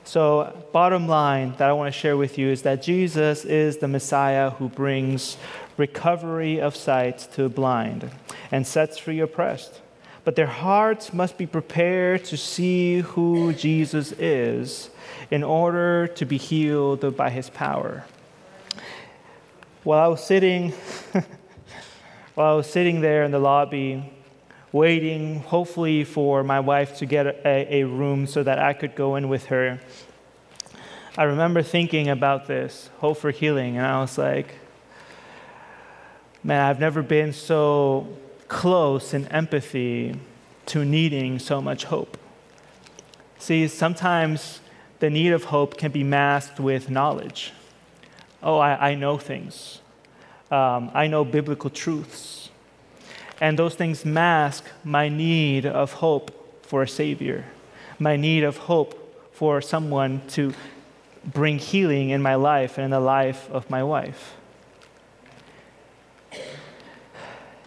So, 0.04 0.67
bottom 0.71 1.08
line 1.08 1.56
that 1.58 1.69
I 1.69 1.73
want 1.73 1.93
to 1.93 1.99
share 1.99 2.15
with 2.15 2.38
you 2.38 2.49
is 2.49 2.62
that 2.63 2.84
Jesus 2.84 3.45
is 3.45 3.78
the 3.78 3.88
Messiah 3.88 4.51
who 4.51 4.69
brings 4.69 5.38
recovery 5.78 6.62
of 6.62 6.75
sight 6.75 7.19
to 7.34 7.43
the 7.43 7.49
blind 7.49 8.12
and 8.51 8.65
sets 8.65 8.97
free 8.97 9.19
oppressed 9.19 9.82
but 10.26 10.36
their 10.36 10.48
hearts 10.48 11.14
must 11.14 11.38
be 11.38 11.46
prepared 11.46 12.26
to 12.26 12.36
see 12.36 13.02
who 13.02 13.54
Jesus 13.54 14.12
is 14.14 14.90
in 15.30 15.44
order 15.44 16.08
to 16.08 16.26
be 16.26 16.38
healed 16.38 17.16
by 17.16 17.30
his 17.30 17.50
power. 17.52 18.04
While 19.84 20.00
I 20.00 20.08
was 20.08 20.26
sitting, 20.26 20.72
while 22.34 22.54
I 22.54 22.56
was 22.56 22.68
sitting 22.68 23.02
there 23.02 23.24
in 23.24 23.30
the 23.30 23.40
lobby, 23.40 24.12
waiting, 24.72 25.42
hopefully, 25.42 26.04
for 26.04 26.44
my 26.44 26.60
wife 26.60 26.98
to 26.98 27.06
get 27.06 27.28
a, 27.28 27.76
a 27.76 27.84
room 27.84 28.26
so 28.26 28.42
that 28.42 28.58
I 28.58 28.74
could 28.74 28.96
go 28.96 29.16
in 29.18 29.30
with 29.30 29.46
her, 29.46 29.80
I 31.16 31.24
remember 31.24 31.62
thinking 31.62 32.10
about 32.10 32.48
this 32.48 32.90
hope 32.98 33.20
for 33.20 33.30
healing, 33.30 33.78
and 33.78 33.86
I 33.86 34.02
was 34.02 34.18
like, 34.18 34.56
man, 36.44 36.66
I've 36.66 36.80
never 36.80 37.04
been 37.04 37.32
so 37.32 38.08
close 38.48 39.14
in 39.14 39.28
empathy 39.28 40.20
to 40.68 40.86
needing 40.86 41.40
so 41.40 41.62
much 41.62 41.86
hope. 41.86 42.18
See, 43.40 43.68
sometimes 43.68 44.60
the 45.00 45.10
need 45.10 45.32
of 45.32 45.46
hope 45.46 45.78
can 45.78 45.92
be 45.92 46.04
masked 46.04 46.60
with 46.60 46.90
knowledge. 46.90 47.54
Oh, 48.42 48.58
I, 48.58 48.92
I 48.92 48.96
know 48.96 49.18
things. 49.18 49.82
Um, 50.52 50.92
I 50.94 51.08
know 51.08 51.26
biblical 51.26 51.70
truths. 51.70 52.50
And 53.42 53.60
those 53.60 53.76
things 53.76 54.06
mask 54.06 54.66
my 54.84 55.10
need 55.10 55.66
of 55.66 55.94
hope 55.94 56.64
for 56.64 56.84
a 56.84 56.88
Savior, 56.88 57.46
my 58.00 58.16
need 58.16 58.44
of 58.44 58.58
hope 58.58 59.34
for 59.34 59.62
someone 59.62 60.22
to 60.30 60.54
bring 61.26 61.58
healing 61.58 62.10
in 62.10 62.22
my 62.22 62.36
life 62.36 62.78
and 62.78 62.86
in 62.86 62.92
the 62.92 63.00
life 63.00 63.50
of 63.52 63.70
my 63.70 63.84
wife. 63.84 64.36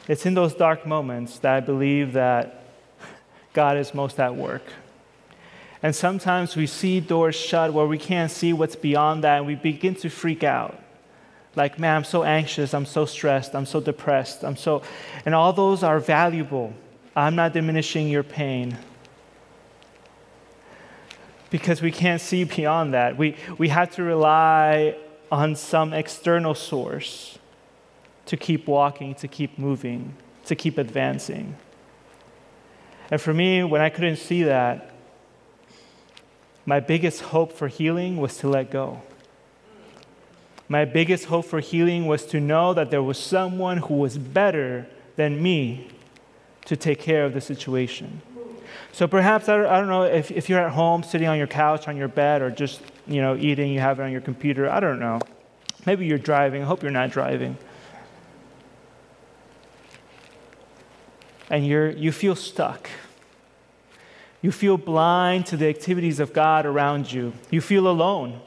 It's 0.09 0.25
in 0.25 0.33
those 0.33 0.55
dark 0.55 0.87
moments 0.87 1.39
that 1.41 1.55
I 1.55 1.61
believe 1.61 2.15
that 2.15 2.65
God 3.53 3.77
is 3.77 3.93
most 3.95 4.19
at 4.19 4.35
work. 4.35 4.63
And 5.83 5.95
sometimes 5.95 6.57
we 6.57 6.67
see 6.67 6.99
doors 6.99 7.37
shut 7.37 7.73
where 7.73 7.87
we 7.87 7.99
can't 7.99 8.31
see 8.31 8.53
what's 8.53 8.75
beyond 8.75 9.23
that, 9.25 9.39
and 9.39 9.47
we 9.47 9.55
begin 9.55 9.95
to 9.97 10.09
freak 10.09 10.43
out. 10.43 10.81
Like, 11.55 11.79
man, 11.79 11.97
I'm 11.97 12.05
so 12.05 12.25
anxious, 12.25 12.73
I'm 12.73 12.87
so 12.87 13.05
stressed, 13.05 13.55
I'm 13.55 13.67
so 13.67 13.81
depressed, 13.81 14.45
I'm 14.45 14.57
so. 14.57 14.83
And 15.27 15.35
all 15.35 15.53
those 15.53 15.83
are 15.83 16.01
valuable. 16.01 16.73
I'm 17.15 17.37
not 17.37 17.53
diminishing 17.53 18.09
your 18.09 18.23
pain. 18.23 18.79
Because 21.51 21.81
we 21.83 21.91
can't 21.91 22.21
see 22.21 22.45
beyond 22.45 22.95
that. 22.95 23.17
We, 23.17 23.37
we 23.57 23.69
have 23.69 23.95
to 23.97 24.03
rely 24.03 24.97
on 25.31 25.57
some 25.57 25.93
external 25.93 26.55
source 26.55 27.38
to 28.29 28.37
keep 28.37 28.67
walking, 28.67 29.15
to 29.15 29.27
keep 29.27 29.59
moving, 29.59 30.15
to 30.45 30.55
keep 30.55 30.77
advancing. 30.77 31.57
And 33.11 33.19
for 33.19 33.33
me, 33.33 33.65
when 33.65 33.81
I 33.81 33.89
couldn't 33.89 34.17
see 34.17 34.43
that, 34.43 34.91
my 36.67 36.79
biggest 36.79 37.23
hope 37.23 37.55
for 37.55 37.69
healing 37.69 38.19
was 38.19 38.37
to 38.39 38.49
let 38.49 38.71
go. 38.71 39.01
My 40.69 40.85
biggest 40.85 41.25
hope 41.25 41.47
for 41.47 41.61
healing 41.61 42.07
was 42.07 42.27
to 42.27 42.39
know 42.39 42.75
that 42.75 42.91
there 42.91 43.03
was 43.03 43.19
someone 43.19 43.79
who 43.79 43.95
was 43.95 44.19
better 44.19 44.87
than 45.17 45.43
me 45.43 45.89
to 46.67 46.77
take 46.77 47.01
care 47.01 47.25
of 47.25 47.33
the 47.33 47.41
situation. 47.41 48.21
So 48.93 49.09
perhaps, 49.09 49.49
I 49.49 49.57
don't, 49.57 49.89
know, 49.89 50.03
if, 50.03 50.31
if 50.31 50.51
you're 50.51 50.61
at 50.61 50.73
home 50.73 51.03
sitting 51.03 51.29
on 51.29 51.39
your 51.39 51.47
couch, 51.47 51.89
on 51.89 51.97
your 51.97 52.09
bed, 52.09 52.43
or 52.43 52.51
just, 52.51 52.83
you 53.07 53.23
know, 53.23 53.35
eating, 53.37 53.73
you 53.73 53.81
have 53.81 53.99
it 53.99 54.03
on 54.03 54.13
your 54.13 54.21
computer, 54.21 54.69
I 54.69 54.81
don't 54.81 55.01
know. 55.01 55.19
Maybe 55.87 56.05
you're 56.05 56.19
driving. 56.19 56.61
I 56.61 56.67
hope 56.67 56.83
you're 56.83 56.93
not 56.93 57.11
driving. 57.11 57.57
And 61.51 61.67
you're, 61.67 61.91
you 61.91 62.13
feel 62.13 62.37
stuck. 62.37 62.89
You 64.41 64.53
feel 64.53 64.77
blind 64.77 65.47
to 65.47 65.57
the 65.57 65.67
activities 65.69 66.21
of 66.21 66.33
God 66.33 66.67
around 66.67 67.11
you. 67.11 67.33
You 67.51 67.61
feel 67.61 67.89
alone. 67.89 68.41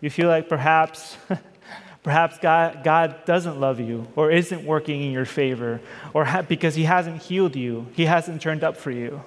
You 0.00 0.10
feel 0.10 0.28
like 0.28 0.48
perhaps, 0.48 1.16
perhaps 2.02 2.38
God, 2.38 2.84
God 2.84 3.24
doesn't 3.24 3.58
love 3.58 3.80
you 3.80 4.06
or 4.16 4.30
isn't 4.30 4.64
working 4.64 5.02
in 5.02 5.10
your 5.10 5.24
favor 5.24 5.80
or 6.12 6.24
ha- 6.24 6.42
because 6.42 6.74
He 6.74 6.84
hasn't 6.84 7.22
healed 7.22 7.56
you, 7.56 7.86
He 7.94 8.04
hasn't 8.04 8.42
turned 8.42 8.62
up 8.62 8.76
for 8.76 8.90
you. 8.90 9.22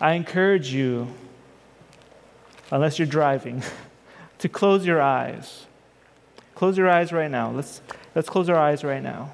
I 0.00 0.12
encourage 0.14 0.72
you, 0.72 1.08
unless 2.70 2.98
you're 2.98 3.06
driving, 3.06 3.62
to 4.38 4.48
close 4.48 4.86
your 4.86 5.00
eyes 5.00 5.66
Close 6.62 6.78
your 6.78 6.88
eyes 6.88 7.12
right 7.12 7.28
now. 7.28 7.50
Let's, 7.50 7.80
let's 8.14 8.28
close 8.28 8.48
our 8.48 8.56
eyes 8.56 8.84
right 8.84 9.02
now. 9.02 9.32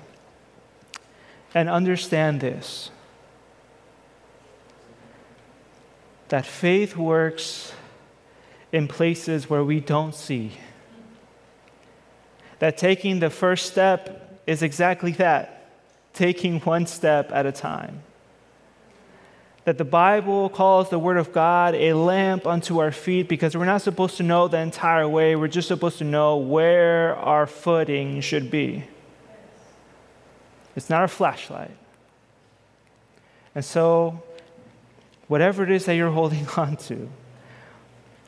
And 1.54 1.68
understand 1.68 2.40
this 2.40 2.90
that 6.28 6.44
faith 6.44 6.94
works 6.94 7.72
in 8.70 8.86
places 8.86 9.48
where 9.48 9.64
we 9.64 9.80
don't 9.80 10.14
see. 10.14 10.52
That 12.58 12.76
taking 12.76 13.20
the 13.20 13.30
first 13.30 13.64
step 13.64 14.42
is 14.46 14.62
exactly 14.62 15.12
that 15.12 15.70
taking 16.12 16.60
one 16.60 16.86
step 16.86 17.32
at 17.32 17.46
a 17.46 17.52
time 17.52 18.02
that 19.68 19.76
the 19.76 19.84
Bible 19.84 20.48
calls 20.48 20.88
the 20.88 20.98
Word 20.98 21.18
of 21.18 21.30
God 21.30 21.74
a 21.74 21.92
lamp 21.92 22.46
unto 22.46 22.78
our 22.78 22.90
feet 22.90 23.28
because 23.28 23.54
we're 23.54 23.66
not 23.66 23.82
supposed 23.82 24.16
to 24.16 24.22
know 24.22 24.48
the 24.48 24.56
entire 24.56 25.06
way. 25.06 25.36
We're 25.36 25.46
just 25.48 25.68
supposed 25.68 25.98
to 25.98 26.04
know 26.04 26.38
where 26.38 27.14
our 27.16 27.46
footing 27.46 28.22
should 28.22 28.50
be. 28.50 28.84
It's 30.78 30.88
not 30.88 31.02
a 31.02 31.08
flashlight. 31.08 31.76
And 33.52 33.64
so, 33.64 34.22
whatever 35.26 35.64
it 35.64 35.72
is 35.72 35.86
that 35.86 35.96
you're 35.96 36.12
holding 36.20 36.46
on 36.56 36.76
to, 36.76 37.08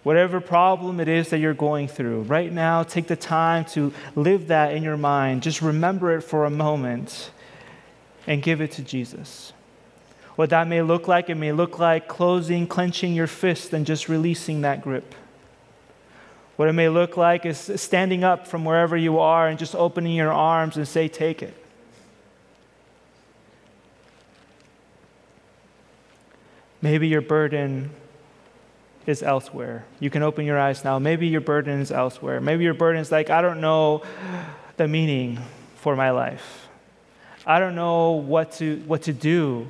whatever 0.03 0.41
problem 0.41 0.99
it 0.99 1.07
is 1.07 1.29
that 1.29 1.39
you're 1.39 1.55
going 1.55 1.87
through, 1.87 2.23
right 2.23 2.53
now, 2.53 2.83
take 2.83 3.07
the 3.07 3.15
time 3.15 3.67
to 3.67 3.93
live 4.17 4.49
that 4.49 4.75
in 4.75 4.83
your 4.83 4.97
mind. 4.97 5.45
Just 5.45 5.63
remember 5.63 6.17
it 6.17 6.23
for 6.23 6.45
a 6.45 6.51
moment 6.51 7.31
and 8.27 8.43
give 8.43 8.61
it 8.61 8.73
to 8.73 8.83
Jesus. 8.83 9.53
What 10.35 10.51
that 10.51 10.67
may 10.67 10.83
look 10.83 11.07
like, 11.07 11.31
it 11.31 11.37
may 11.37 11.53
look 11.53 11.79
like 11.79 12.09
closing, 12.09 12.67
clenching 12.67 13.15
your 13.15 13.29
fist, 13.29 13.73
and 13.73 13.87
just 13.87 14.09
releasing 14.09 14.63
that 14.63 14.83
grip. 14.83 15.15
What 16.57 16.69
it 16.69 16.73
may 16.73 16.89
look 16.89 17.17
like 17.17 17.47
is 17.47 17.59
standing 17.77 18.25
up 18.25 18.49
from 18.49 18.65
wherever 18.65 18.97
you 18.97 19.21
are 19.21 19.47
and 19.47 19.57
just 19.57 19.77
opening 19.77 20.17
your 20.17 20.33
arms 20.33 20.77
and 20.77 20.89
say, 20.89 21.07
Take 21.07 21.45
it. 21.45 21.60
Maybe 26.83 27.09
your 27.09 27.21
burden 27.21 27.91
is 29.07 29.23
elsewhere. 29.23 29.85
You 29.99 30.11
can 30.11 30.23
open 30.23 30.45
your 30.47 30.59
eyes 30.59 30.85
now. 30.85 30.99
Maybe 30.99 31.27
your 31.27 31.41
burden 31.41 31.81
is 31.81 31.91
elsewhere. 31.91 32.41
Maybe 32.41 32.65
your 32.65 32.75
burden 32.75 33.01
is 33.01 33.11
like, 33.11 33.31
I 33.31 33.43
don't 33.43 33.61
know 33.61 34.03
the 34.77 34.89
meaning 34.89 35.39
for 35.77 35.97
my 35.97 36.11
life. 36.11 36.69
I 37.47 37.59
don't 37.59 37.75
know 37.75 38.13
what 38.13 38.53
to, 38.53 38.83
what 38.87 39.03
to 39.03 39.13
do 39.13 39.69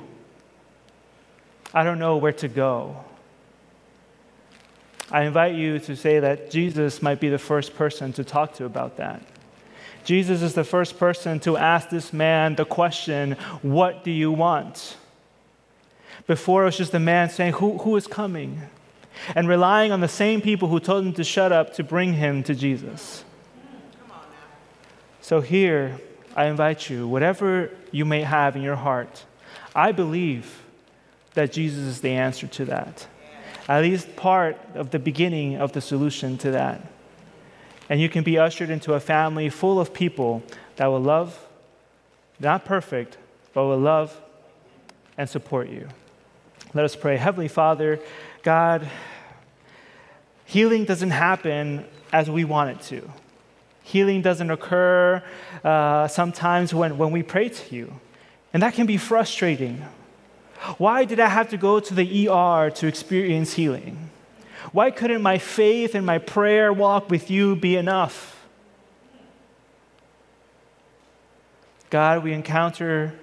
I 1.73 1.83
don't 1.83 1.99
know 1.99 2.17
where 2.17 2.33
to 2.33 2.47
go. 2.47 2.97
I 5.09 5.23
invite 5.23 5.55
you 5.55 5.79
to 5.79 5.95
say 5.95 6.19
that 6.19 6.51
Jesus 6.51 7.01
might 7.01 7.19
be 7.19 7.29
the 7.29 7.37
first 7.37 7.75
person 7.75 8.13
to 8.13 8.23
talk 8.23 8.53
to 8.55 8.65
about 8.65 8.97
that. 8.97 9.21
Jesus 10.03 10.41
is 10.41 10.53
the 10.53 10.63
first 10.63 10.97
person 10.97 11.39
to 11.41 11.57
ask 11.57 11.89
this 11.89 12.11
man 12.11 12.55
the 12.55 12.65
question, 12.65 13.33
What 13.61 14.03
do 14.03 14.11
you 14.11 14.31
want? 14.31 14.97
Before 16.31 16.61
it 16.61 16.67
was 16.67 16.77
just 16.77 16.93
a 16.93 16.99
man 16.99 17.29
saying, 17.29 17.55
Who, 17.55 17.79
who 17.79 17.97
is 17.97 18.07
coming? 18.07 18.61
And 19.35 19.49
relying 19.49 19.91
on 19.91 19.99
the 19.99 20.07
same 20.07 20.39
people 20.39 20.69
who 20.69 20.79
told 20.79 21.05
him 21.05 21.11
to 21.15 21.25
shut 21.25 21.51
up 21.51 21.73
to 21.73 21.83
bring 21.83 22.13
him 22.13 22.41
to 22.43 22.55
Jesus. 22.55 23.25
So 25.19 25.41
here, 25.41 25.99
I 26.33 26.45
invite 26.45 26.89
you, 26.89 27.05
whatever 27.05 27.69
you 27.91 28.05
may 28.05 28.21
have 28.21 28.55
in 28.55 28.61
your 28.61 28.77
heart, 28.77 29.25
I 29.75 29.91
believe 29.91 30.63
that 31.33 31.51
Jesus 31.51 31.79
is 31.79 31.99
the 31.99 32.11
answer 32.11 32.47
to 32.47 32.63
that. 32.63 33.07
At 33.67 33.81
least 33.81 34.15
part 34.15 34.57
of 34.73 34.91
the 34.91 34.99
beginning 34.99 35.57
of 35.57 35.73
the 35.73 35.81
solution 35.81 36.37
to 36.37 36.51
that. 36.51 36.81
And 37.89 37.99
you 37.99 38.07
can 38.07 38.23
be 38.23 38.37
ushered 38.37 38.69
into 38.69 38.93
a 38.93 39.01
family 39.01 39.49
full 39.49 39.81
of 39.81 39.93
people 39.93 40.43
that 40.77 40.85
will 40.85 41.01
love, 41.01 41.45
not 42.39 42.63
perfect, 42.63 43.17
but 43.53 43.65
will 43.65 43.77
love 43.77 44.17
and 45.17 45.29
support 45.29 45.67
you. 45.67 45.89
Let 46.73 46.85
us 46.85 46.95
pray. 46.95 47.17
Heavenly 47.17 47.49
Father, 47.49 47.99
God, 48.43 48.89
healing 50.45 50.85
doesn't 50.85 51.09
happen 51.09 51.85
as 52.13 52.29
we 52.29 52.45
want 52.45 52.69
it 52.69 52.81
to. 52.83 53.11
Healing 53.83 54.21
doesn't 54.21 54.49
occur 54.49 55.21
uh, 55.65 56.07
sometimes 56.07 56.73
when, 56.73 56.97
when 56.97 57.11
we 57.11 57.23
pray 57.23 57.49
to 57.49 57.75
you. 57.75 57.99
And 58.53 58.63
that 58.63 58.73
can 58.73 58.85
be 58.85 58.95
frustrating. 58.95 59.83
Why 60.77 61.03
did 61.03 61.19
I 61.19 61.27
have 61.27 61.49
to 61.49 61.57
go 61.57 61.81
to 61.81 61.93
the 61.93 62.29
ER 62.29 62.69
to 62.69 62.87
experience 62.87 63.53
healing? 63.53 64.09
Why 64.71 64.91
couldn't 64.91 65.21
my 65.21 65.39
faith 65.39 65.93
and 65.93 66.05
my 66.05 66.19
prayer 66.19 66.71
walk 66.71 67.09
with 67.09 67.29
you 67.29 67.57
be 67.57 67.75
enough? 67.75 68.47
God, 71.89 72.23
we 72.23 72.31
encounter 72.31 73.13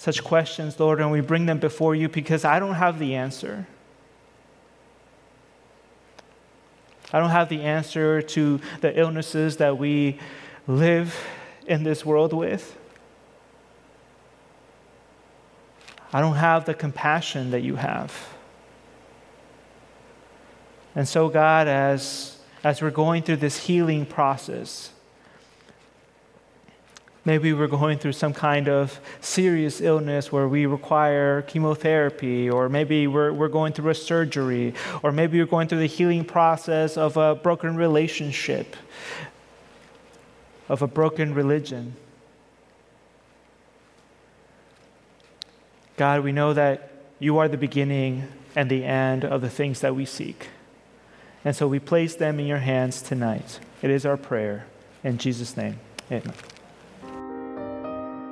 such 0.00 0.24
questions, 0.24 0.80
Lord, 0.80 0.98
and 0.98 1.12
we 1.12 1.20
bring 1.20 1.44
them 1.44 1.58
before 1.58 1.94
you 1.94 2.08
because 2.08 2.42
I 2.42 2.58
don't 2.58 2.76
have 2.76 2.98
the 2.98 3.16
answer. 3.16 3.66
I 7.12 7.18
don't 7.18 7.28
have 7.28 7.50
the 7.50 7.60
answer 7.60 8.22
to 8.22 8.62
the 8.80 8.98
illnesses 8.98 9.58
that 9.58 9.76
we 9.76 10.18
live 10.66 11.14
in 11.66 11.82
this 11.82 12.02
world 12.02 12.32
with. 12.32 12.78
I 16.14 16.22
don't 16.22 16.36
have 16.36 16.64
the 16.64 16.72
compassion 16.72 17.50
that 17.50 17.60
you 17.60 17.76
have. 17.76 18.34
And 20.94 21.06
so, 21.06 21.28
God, 21.28 21.68
as, 21.68 22.38
as 22.64 22.80
we're 22.80 22.90
going 22.90 23.22
through 23.22 23.36
this 23.36 23.66
healing 23.66 24.06
process, 24.06 24.92
maybe 27.24 27.52
we're 27.52 27.66
going 27.66 27.98
through 27.98 28.12
some 28.12 28.32
kind 28.32 28.68
of 28.68 29.00
serious 29.20 29.80
illness 29.80 30.32
where 30.32 30.48
we 30.48 30.66
require 30.66 31.42
chemotherapy, 31.42 32.48
or 32.48 32.68
maybe 32.68 33.06
we're, 33.06 33.32
we're 33.32 33.48
going 33.48 33.72
through 33.72 33.90
a 33.90 33.94
surgery, 33.94 34.74
or 35.02 35.12
maybe 35.12 35.36
you're 35.36 35.46
going 35.46 35.68
through 35.68 35.78
the 35.78 35.86
healing 35.86 36.24
process 36.24 36.96
of 36.96 37.16
a 37.16 37.34
broken 37.34 37.76
relationship, 37.76 38.76
of 40.68 40.82
a 40.82 40.86
broken 40.86 41.34
religion. 41.34 41.94
God, 45.96 46.24
we 46.24 46.32
know 46.32 46.54
that 46.54 46.90
you 47.18 47.36
are 47.38 47.48
the 47.48 47.58
beginning 47.58 48.26
and 48.56 48.70
the 48.70 48.84
end 48.84 49.24
of 49.24 49.42
the 49.42 49.50
things 49.50 49.80
that 49.80 49.94
we 49.94 50.06
seek. 50.06 50.48
And 51.44 51.54
so 51.54 51.68
we 51.68 51.78
place 51.78 52.14
them 52.16 52.40
in 52.40 52.46
your 52.46 52.58
hands 52.58 53.02
tonight. 53.02 53.60
It 53.82 53.90
is 53.90 54.04
our 54.04 54.16
prayer. 54.16 54.66
In 55.04 55.18
Jesus' 55.18 55.56
name, 55.56 55.78
amen. 56.10 56.34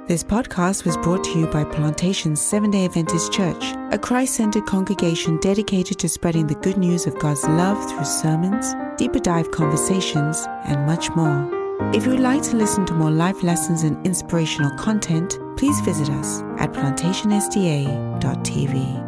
This 0.09 0.25
podcast 0.25 0.85
was 0.87 0.97
brought 0.97 1.23
to 1.25 1.39
you 1.39 1.47
by 1.49 1.65
Plantation 1.65 2.35
Seven 2.35 2.71
day 2.71 2.87
Adventist 2.87 3.31
Church, 3.31 3.63
a 3.93 3.99
Christ 3.99 4.37
centered 4.37 4.65
congregation 4.65 5.37
dedicated 5.37 5.99
to 5.99 6.09
spreading 6.09 6.47
the 6.47 6.55
good 6.55 6.79
news 6.79 7.07
of 7.07 7.19
God's 7.19 7.45
love 7.45 7.77
through 7.91 8.07
sermons, 8.07 8.75
deeper 8.97 9.19
dive 9.19 9.51
conversations, 9.51 10.47
and 10.65 10.87
much 10.87 11.11
more. 11.11 11.47
If 11.95 12.07
you 12.07 12.13
would 12.13 12.21
like 12.21 12.41
to 12.45 12.57
listen 12.57 12.87
to 12.87 12.95
more 12.95 13.11
life 13.11 13.43
lessons 13.43 13.83
and 13.83 14.07
inspirational 14.07 14.75
content, 14.79 15.39
please 15.59 15.79
visit 15.81 16.09
us 16.09 16.41
at 16.57 16.73
plantationsda.tv. 16.73 19.08